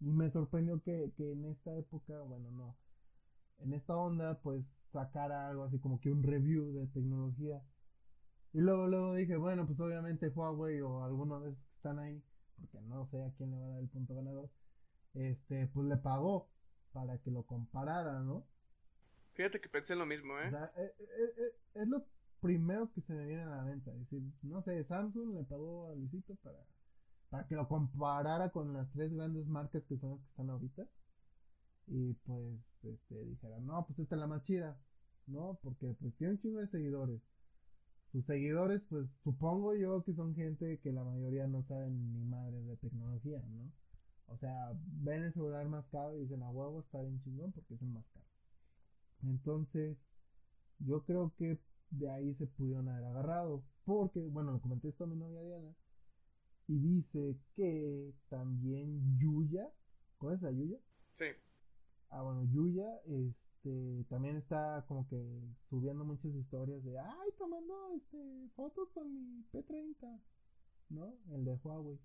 [0.01, 2.77] Y me sorprendió que, que en esta época, bueno, no,
[3.59, 7.65] en esta onda pues sacara algo así como que un review de tecnología.
[8.53, 12.23] Y luego, luego dije, bueno, pues obviamente Huawei o alguno de esos que están ahí,
[12.57, 14.51] porque no sé a quién le va a dar el punto ganador,
[15.15, 16.49] este, pues le pagó
[16.93, 18.47] para que lo comparara, ¿no?
[19.35, 20.47] Fíjate que pensé lo mismo, ¿eh?
[20.47, 22.07] O sea, eh, eh, eh, es, lo
[22.41, 23.91] primero que se me viene a la mente.
[23.91, 26.59] Es decir, no sé, Samsung le pagó a Luisito para,
[27.29, 30.87] para que lo comparara con las tres grandes marcas que son las que están ahorita.
[31.87, 34.81] Y pues, este, dijera, no, pues esta es la más chida,
[35.27, 35.59] ¿no?
[35.63, 37.21] Porque pues tiene un chingo de seguidores.
[38.17, 42.67] Sus seguidores, pues supongo yo que son gente que la mayoría no saben ni madres
[42.67, 43.71] de tecnología, ¿no?
[44.29, 47.75] O sea, ven el celular más caro y dicen, a huevo está bien chingón porque
[47.75, 48.25] es el más caro.
[49.23, 49.99] Entonces,
[50.79, 53.63] yo creo que de ahí se pudieron haber agarrado.
[53.85, 55.77] Porque, bueno, lo comenté esto a mi novia Diana.
[56.69, 59.71] Y dice que también Yuya.
[60.17, 60.79] ¿Conoces a Yuya?
[61.13, 61.27] Sí.
[62.11, 68.49] Ah, bueno, Yuya, este, también está como que subiendo muchas historias de, ay, tomando, este,
[68.55, 70.21] fotos con mi P30,
[70.91, 71.13] ¿no?
[71.31, 71.99] El de Huawei.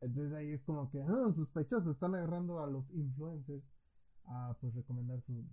[0.00, 3.64] Entonces ahí es como que, oh, sospechosos, están agarrando a los influencers
[4.26, 5.44] a, pues, recomendar su,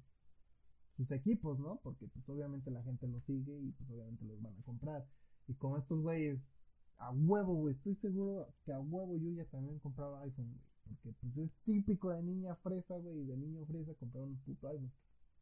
[0.95, 1.79] sus equipos, ¿no?
[1.81, 5.07] Porque pues obviamente la gente los sigue y pues obviamente los van a comprar.
[5.47, 6.57] Y como estos güeyes,
[6.97, 10.70] a huevo, güey, estoy seguro que a huevo yo ya también compraba iPhone, güey.
[11.01, 14.91] Porque pues es típico de niña fresa, güey, de niño fresa comprar un puto iPhone.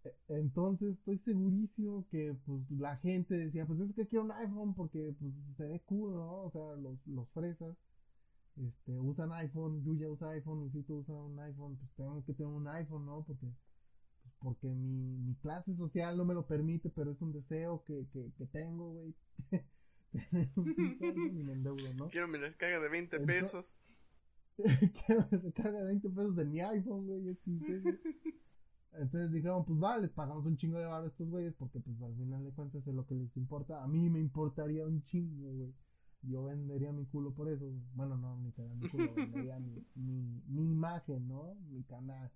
[0.03, 4.73] E, entonces estoy segurísimo que pues la gente decía, pues es que quiero un iPhone
[4.73, 6.43] porque pues se ve cool, ¿no?
[6.43, 7.77] O sea, los, los fresas
[8.67, 12.67] este, usan iPhone, Yuya usa iPhone, Luisito usa un iPhone, pues tengo que tener un
[12.67, 13.23] iPhone, ¿no?
[13.25, 13.47] Porque
[14.39, 18.31] porque mi, mi clase social no me lo permite, pero es un deseo que, que,
[18.37, 19.15] que tengo, güey.
[20.11, 22.09] Tener un pinche y me endeudo, ¿no?
[22.09, 23.75] Quiero mi recarga de 20 pesos.
[25.05, 27.37] Quiero recarga de 20 pesos en mi iPhone, güey.
[28.93, 32.01] Entonces dijeron, pues vale, les pagamos un chingo de barro a estos güeyes porque pues
[32.01, 33.83] al final de cuentas es lo que les importa.
[33.83, 35.73] A mí me importaría un chingo, güey.
[36.23, 37.65] yo vendería mi culo por eso.
[37.93, 41.55] Bueno, no, mi, mi culo, vendería mi, mi, mi imagen, ¿no?
[41.69, 42.31] Mi canal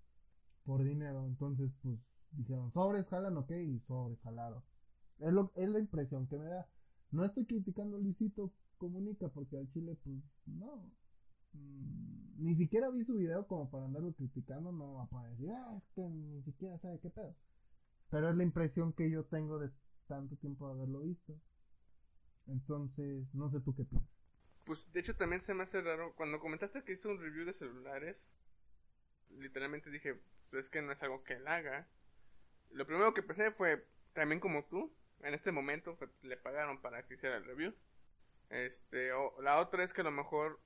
[0.63, 1.25] por dinero.
[1.25, 1.99] Entonces, pues
[2.31, 4.63] dijeron, sobres jalan, ok, y sobres jalaron.
[5.19, 6.69] Es, lo, es la impresión que me da.
[7.11, 10.91] No estoy criticando a Luisito Comunica porque al Chile, pues, no.
[11.53, 16.01] Mm, ni siquiera vi su video como para andarlo criticando, no decir, ah, es que
[16.01, 17.35] ni siquiera sabe qué pedo.
[18.09, 19.71] Pero es la impresión que yo tengo de
[20.07, 21.39] tanto tiempo de haberlo visto.
[22.47, 24.11] Entonces, no sé tú qué piensas.
[24.65, 26.13] Pues de hecho también se me hace raro.
[26.15, 28.29] Cuando comentaste que hizo un review de celulares,
[29.29, 31.87] literalmente dije, pues es que no es algo que él haga.
[32.71, 37.05] Lo primero que pensé fue, también como tú, en este momento pues, le pagaron para
[37.05, 37.73] que hiciera el review.
[38.49, 40.59] Este, o la otra es que a lo mejor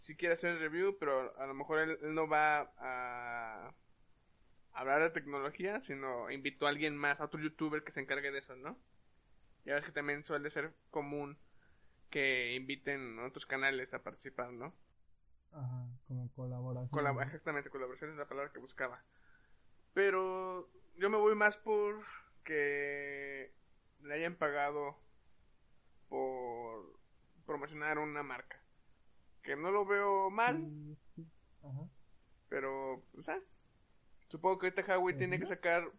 [0.00, 3.74] sí quiere hacer el review, pero a lo mejor él, no va a
[4.72, 8.38] hablar de tecnología, sino invitó a alguien más, a otro youtuber que se encargue de
[8.38, 8.78] eso, ¿no?
[9.64, 11.38] Ya ves que también suele ser común
[12.08, 14.74] que inviten a otros canales a participar, ¿no?
[15.52, 17.20] Ajá, como colaboración.
[17.22, 19.04] Exactamente, colaboración es la palabra que buscaba.
[19.92, 22.04] Pero yo me voy más por
[22.44, 23.52] que
[24.02, 24.98] le hayan pagado
[26.08, 26.98] por
[27.46, 28.60] promocionar una marca.
[29.50, 30.96] Que no lo veo mal.
[31.64, 31.90] Ajá.
[32.48, 33.40] Pero, pues, ah,
[34.28, 35.92] supongo que ahorita Huawei tiene que sacar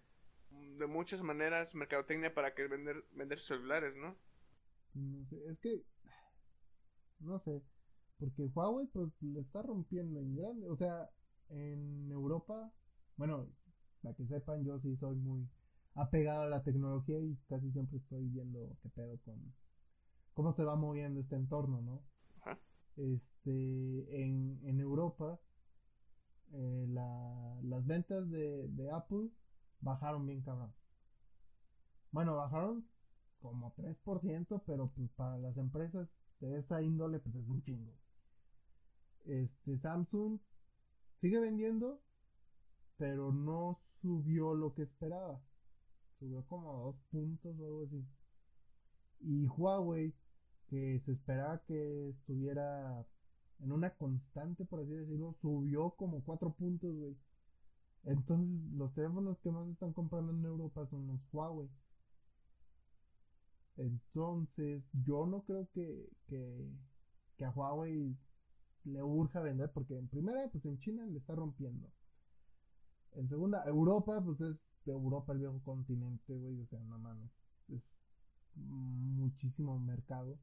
[0.49, 4.15] de muchas maneras mercadotecnia para que vender, vender sus celulares, ¿no?
[4.93, 5.83] No sé, es que,
[7.19, 7.61] no sé,
[8.19, 11.09] porque Huawei pues le está rompiendo en grande, o sea,
[11.49, 12.71] en Europa,
[13.17, 13.49] bueno,
[14.01, 15.45] para que sepan, yo sí soy muy
[15.95, 19.53] apegado a la tecnología y casi siempre estoy viendo qué pedo con
[20.35, 22.01] cómo se va moviendo este entorno, ¿no?
[23.01, 25.39] Este, en, en Europa,
[26.53, 29.29] eh, la, las ventas de, de Apple
[29.79, 30.73] bajaron bien cabrón.
[32.11, 32.87] Bueno, bajaron
[33.41, 37.93] como 3%, pero pues para las empresas de esa índole pues es un chingo.
[39.25, 40.39] Este Samsung
[41.15, 42.01] sigue vendiendo,
[42.97, 45.41] pero no subió lo que esperaba.
[46.19, 48.05] Subió como dos puntos o algo así.
[49.21, 50.13] Y Huawei,
[50.71, 53.05] que se esperaba que estuviera
[53.59, 57.17] en una constante, por así decirlo, subió como cuatro puntos, güey.
[58.05, 61.69] Entonces, los teléfonos que más están comprando en Europa son los Huawei.
[63.75, 66.71] Entonces, yo no creo que, que,
[67.35, 68.17] que a Huawei
[68.85, 71.91] le urja vender, porque en primera, pues en China le está rompiendo.
[73.11, 77.29] En segunda, Europa, pues es de Europa el viejo continente, güey, o sea, no mames.
[77.67, 77.91] Es
[78.55, 80.39] muchísimo mercado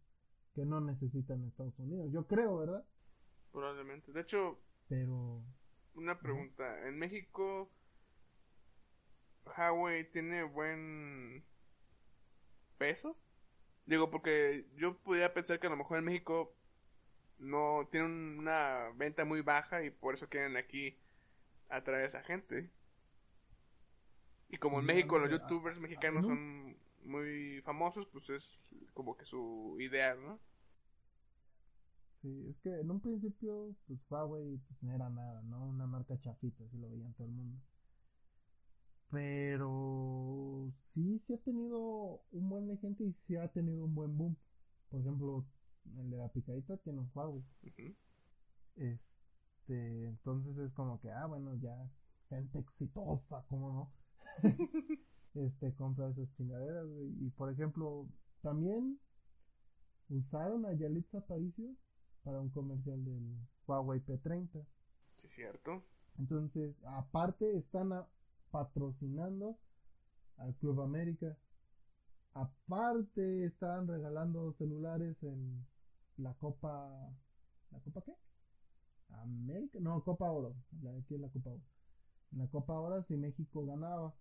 [0.58, 2.10] que no necesitan Estados Unidos.
[2.10, 2.84] Yo creo, ¿verdad?
[3.52, 4.10] Probablemente.
[4.10, 5.40] De hecho, pero
[5.94, 6.88] una pregunta.
[6.88, 7.70] En México,
[9.46, 11.44] Huawei tiene buen
[12.76, 13.16] peso.
[13.86, 16.52] Digo, porque yo pudiera pensar que a lo mejor en México
[17.38, 20.98] no tiene una venta muy baja y por eso quieren aquí
[21.68, 22.68] atraer a esa gente.
[24.48, 26.76] Y como en México los youtubers mexicanos son
[27.08, 28.62] muy famosos, pues es
[28.94, 30.38] como que su idea, ¿no?
[32.20, 35.66] Sí, es que en un principio, pues Huawei pues, no era nada, ¿no?
[35.66, 37.60] Una marca chafita, así lo veían todo el mundo.
[39.10, 44.16] Pero sí, sí ha tenido un buen de gente y sí ha tenido un buen
[44.16, 44.36] boom.
[44.90, 45.46] Por ejemplo,
[45.96, 47.42] el de la picadita tiene un Huawei.
[48.76, 51.90] Este, entonces es como que, ah, bueno, ya
[52.28, 53.92] gente exitosa, ¿cómo no?
[55.44, 56.86] este, compra esas chingaderas,
[57.20, 58.06] Y por ejemplo,
[58.42, 58.98] también
[60.08, 61.74] usaron a Yalitza Aparicio
[62.22, 63.36] para un comercial del
[63.66, 64.64] Huawei P30.
[65.16, 65.82] Sí, cierto.
[66.18, 67.90] Entonces, aparte están
[68.50, 69.58] patrocinando
[70.38, 71.36] al Club América.
[72.34, 75.66] Aparte están regalando celulares en
[76.16, 77.10] la Copa
[77.70, 78.12] ¿La Copa qué?
[79.10, 80.54] América, no, Copa Oro,
[80.98, 81.62] aquí es la Copa Oro.
[82.32, 84.14] En la Copa Oro si México ganaba.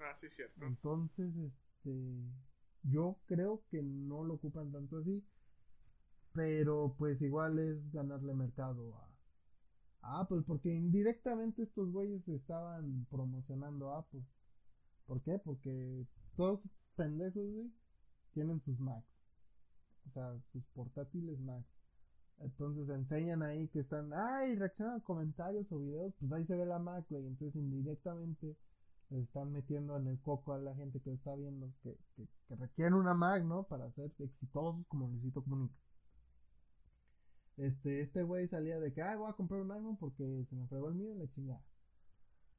[0.00, 0.64] Ah, sí, cierto.
[0.64, 2.30] Entonces, este
[2.82, 5.24] yo creo que no lo ocupan tanto así
[6.36, 14.00] pero pues igual es ganarle mercado a, Apple, porque indirectamente estos güeyes estaban promocionando a
[14.00, 14.22] Apple.
[15.04, 15.36] ¿Por qué?
[15.38, 17.72] Porque todos estos pendejos, güey,
[18.30, 19.20] tienen sus Macs.
[20.06, 21.74] O sea, sus portátiles Macs.
[22.38, 26.66] Entonces enseñan ahí que están, ay, reaccionan a comentarios o videos, pues ahí se ve
[26.66, 27.26] la Mac, güey.
[27.26, 28.56] Entonces indirectamente
[29.10, 32.94] están metiendo en el coco a la gente que lo está viendo, que, que, requieren
[32.94, 33.64] una Mac, ¿no?
[33.64, 35.74] Para ser exitosos como Luisito Comunica.
[37.56, 40.66] Este, este güey salía de que, ah, voy a comprar un iPhone porque se me
[40.66, 41.64] fregó el mío y la chingada.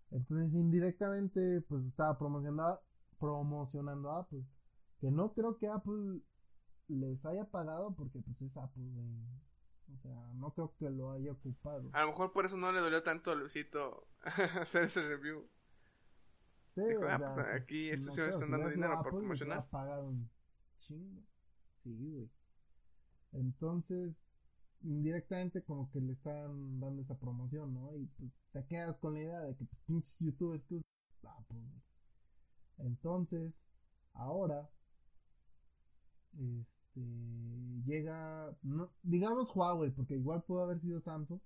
[0.09, 2.79] Entonces, indirectamente, pues estaba promocionando,
[3.19, 4.43] promocionando a Apple.
[4.99, 6.21] Que no creo que Apple
[6.87, 8.83] les haya pagado porque pues es Apple.
[9.93, 11.89] O sea, no creo que lo haya ocupado.
[11.93, 14.07] A lo mejor por eso no le dolió tanto a Luisito
[14.61, 15.47] hacer ese review.
[16.85, 19.57] Sí, Dijo, o "Ah, sea, pues, aquí estos señores están dando dinero por Apple, promocionar.
[19.57, 20.29] hubiera pagado un
[20.79, 21.23] chingo.
[21.75, 22.29] Sí, güey.
[23.31, 24.15] Entonces,
[24.81, 27.95] indirectamente como que le están dando esa promoción, ¿no?
[27.95, 30.81] Y pues, te quedas con la idea de que pues, pinches youtubers que
[31.49, 31.81] güey.
[32.77, 33.53] Entonces,
[34.13, 34.69] ahora,
[36.37, 37.01] este,
[37.85, 41.39] llega, no, digamos Huawei, porque igual pudo haber sido Samsung,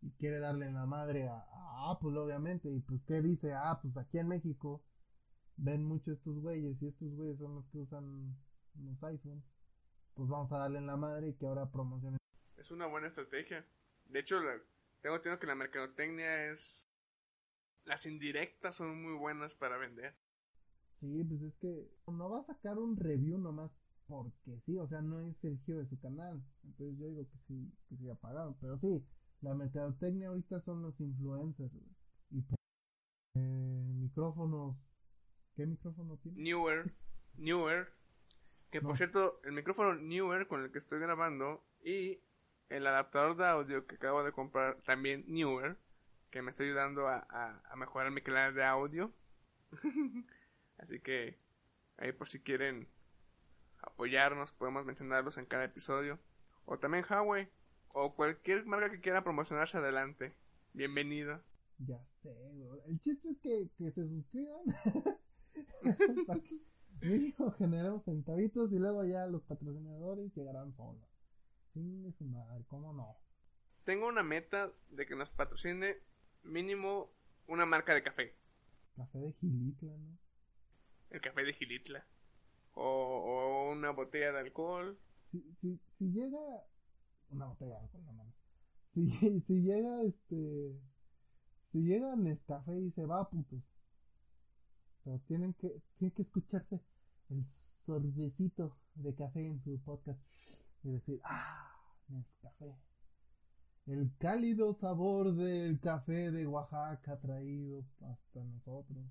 [0.00, 3.52] y quiere darle en la madre a, a Apple, obviamente, y pues, ¿qué dice?
[3.54, 4.84] Ah, pues aquí en México
[5.56, 8.36] ven mucho estos güeyes, y estos güeyes son los que usan
[8.74, 9.44] los iPhones,
[10.14, 12.18] pues vamos a darle en la madre y que ahora promocionen.
[12.56, 13.64] Es una buena estrategia.
[14.06, 14.60] De hecho, la-
[15.00, 16.86] tengo entendido que la mercadotecnia es...
[17.84, 20.14] Las indirectas son muy buenas para vender.
[20.92, 23.76] Sí, pues es que no va a sacar un review nomás
[24.06, 26.42] porque sí, o sea, no es el giro de su canal.
[26.64, 28.56] Entonces yo digo que sí, que sí apagaron.
[28.60, 29.06] Pero sí,
[29.40, 31.90] la mercadotecnia ahorita son los influencers, güey.
[32.30, 32.44] Y
[33.34, 34.76] eh, micrófonos.
[35.54, 36.40] ¿Qué micrófono tiene?
[36.42, 36.94] Newer,
[37.34, 37.92] Newer,
[38.70, 42.20] que por cierto, el micrófono Newer con el que estoy grabando y
[42.68, 45.76] el adaptador de audio que acabo de comprar también Newer,
[46.30, 49.12] que me está ayudando a, a- a mejorar mi calidad de audio.
[50.78, 51.38] Así que
[51.96, 52.88] ahí por si quieren
[53.82, 56.18] apoyarnos, podemos mencionarlos en cada episodio.
[56.66, 57.48] O también Huawei,
[57.92, 60.34] o cualquier marca que quiera promocionarse adelante.
[60.72, 61.40] Bienvenido.
[61.78, 62.80] Ya sé, güey.
[62.86, 64.62] El chiste es que, que se suscriban.
[66.26, 66.60] Para que
[67.00, 71.08] mínimo generemos centavitos y luego ya los patrocinadores llegarán solos.
[71.72, 73.16] Chingue su madre, ¿cómo no?
[73.84, 75.96] Tengo una meta de que nos patrocine
[76.42, 77.10] mínimo
[77.46, 78.34] una marca de café.
[78.96, 80.18] Café de Gilitla, ¿no?
[81.10, 82.04] El café de Gilitla.
[82.74, 84.98] O, o una botella de alcohol.
[85.28, 86.38] Si, si, si llega
[87.30, 88.34] una botella de alcohol, no mames.
[88.88, 89.10] Si,
[89.42, 90.80] si llega este
[91.66, 93.62] si llega Nescafé y se va putos.
[95.04, 96.82] Pero tienen que tiene que escucharse
[97.30, 100.20] el sorbecito de café en su podcast
[100.82, 101.70] y decir, "Ah,
[102.08, 102.74] Nescafé."
[103.86, 109.04] El cálido sabor del café de Oaxaca traído hasta nosotros.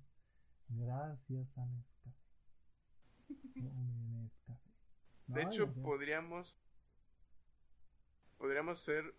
[0.68, 2.14] Gracias a Nescafé.
[3.56, 4.70] Nescafé.
[5.26, 6.56] De No, hecho, podríamos.
[8.38, 9.14] Podríamos hacer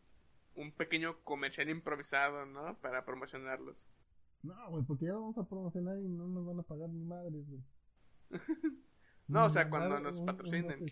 [0.56, 2.78] un pequeño comercial improvisado, ¿no?
[2.80, 3.90] Para promocionarlos.
[4.42, 7.04] No, güey, porque ya lo vamos a promocionar y no nos van a pagar ni
[7.04, 7.64] madres, güey.
[9.28, 10.84] No, o sea, cuando nos un patrocinen.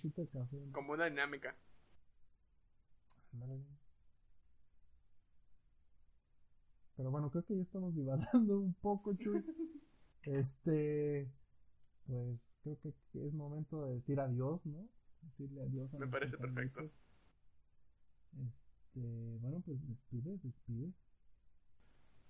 [0.71, 1.57] Como una dinámica.
[3.33, 3.65] Ándale.
[6.95, 9.43] Pero bueno, creo que ya estamos divagando un poco, Chuy.
[10.23, 11.31] Este,
[12.05, 14.89] pues creo que es momento de decir adiós, ¿no?
[15.21, 16.81] Decirle adiós a Me parece perfecto.
[16.81, 16.97] amigos.
[18.33, 20.93] Este, bueno, pues despide, despide.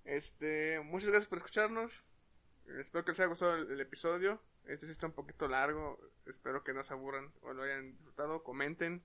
[0.03, 2.03] Este, muchas gracias por escucharnos.
[2.79, 4.41] Espero que les haya gustado el, episodio.
[4.65, 5.99] Este sí está un poquito largo.
[6.25, 8.43] Espero que no se aburran o lo hayan disfrutado.
[8.43, 9.01] Comenten.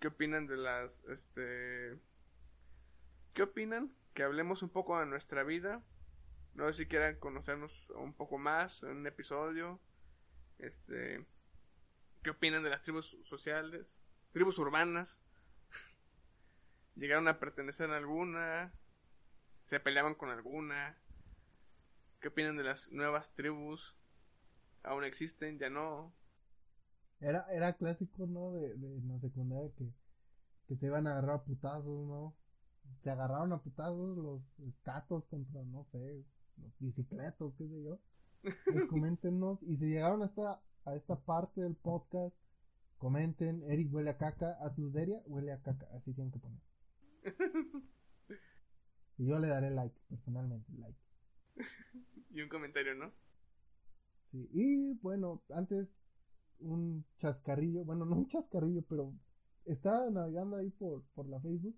[0.00, 1.98] ¿Qué opinan de las, este...
[3.34, 3.92] ¿Qué opinan?
[4.14, 5.82] Que hablemos un poco de nuestra vida.
[6.54, 9.80] No sé si quieran conocernos un poco más en un episodio.
[10.58, 11.24] Este...
[12.22, 14.00] ¿Qué opinan de las tribus sociales?
[14.32, 15.20] Tribus urbanas.
[16.98, 18.72] ¿Llegaron a pertenecer a alguna?
[19.68, 20.96] se peleaban con alguna.
[22.20, 23.96] ¿Qué opinan de las nuevas tribus?
[24.82, 25.58] ¿Aún existen?
[25.58, 26.14] ¿Ya no?
[27.20, 28.52] Era, era clásico, ¿no?
[28.52, 29.92] De, de la secundaria que,
[30.66, 32.34] que se iban a agarrar a putazos, ¿no?
[33.00, 36.24] Se agarraron a putazos los escatos contra, no sé,
[36.56, 38.00] los bicicletos, qué sé yo.
[38.42, 39.62] Y coméntenos.
[39.62, 42.34] Y si llegaron hasta a esta parte del podcast,
[42.96, 46.67] comenten, Eric huele a caca, a Tusderia huele a caca, así tienen que poner.
[49.18, 50.98] Y yo le daré like, personalmente, like.
[52.30, 53.12] Y un comentario, ¿no?
[54.30, 55.96] Sí, y bueno, antes
[56.60, 59.14] un chascarrillo, bueno, no un chascarrillo, pero
[59.64, 61.76] estaba navegando ahí por, por la Facebook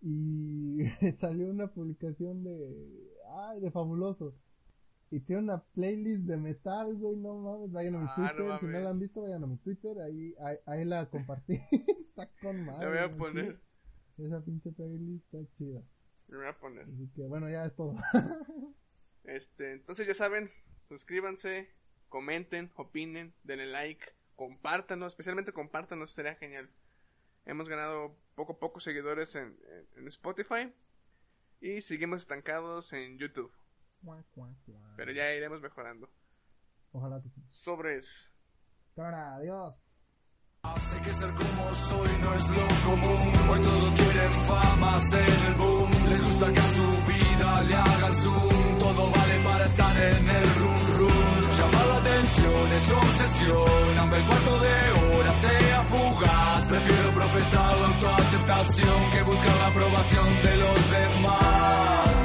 [0.00, 0.78] y
[1.14, 4.34] salió una publicación de, ay, de fabuloso.
[5.10, 8.58] Y tiene una playlist de metal, güey, no mames, vayan a mi Ah, Twitter, no
[8.58, 11.60] si no la han visto, vayan a mi Twitter, ahí, ahí, ahí la compartí,
[12.08, 12.86] está con madre.
[12.86, 13.60] Le voy a poner.
[14.26, 15.82] Esa pinche playlist está chida.
[16.28, 16.84] Le voy a poner.
[16.84, 17.94] Así que bueno, ya es todo.
[19.24, 20.50] Este, entonces ya saben,
[20.88, 21.70] suscríbanse,
[22.08, 24.04] comenten, opinen, denle like,
[24.34, 26.68] compártanos, especialmente compártanos, sería genial.
[27.44, 29.56] Hemos ganado poco a poco seguidores en,
[29.96, 30.72] en- Spotify
[31.60, 33.52] y seguimos estancados en YouTube,
[34.96, 36.10] pero ya iremos mejorando.
[36.90, 37.40] Ojalá que sí.
[37.48, 38.32] Sobres.
[38.96, 40.11] Cámara, adiós.
[40.64, 43.32] Sé que ser como soy no es lo común.
[43.50, 45.90] Hoy todos quieren fama, ser el boom.
[46.08, 48.78] Les gusta que a su vida le hagan zoom.
[48.78, 51.40] Todo vale para estar en el room room.
[51.58, 53.98] Llamar la atención es obsesión.
[53.98, 56.66] Aunque el cuarto de hora sea fugaz.
[56.68, 62.16] Prefiero profesar la autoaceptación que buscar la aprobación de los demás.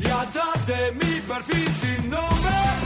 [0.00, 2.85] Y atrás de mi perfil sin nombre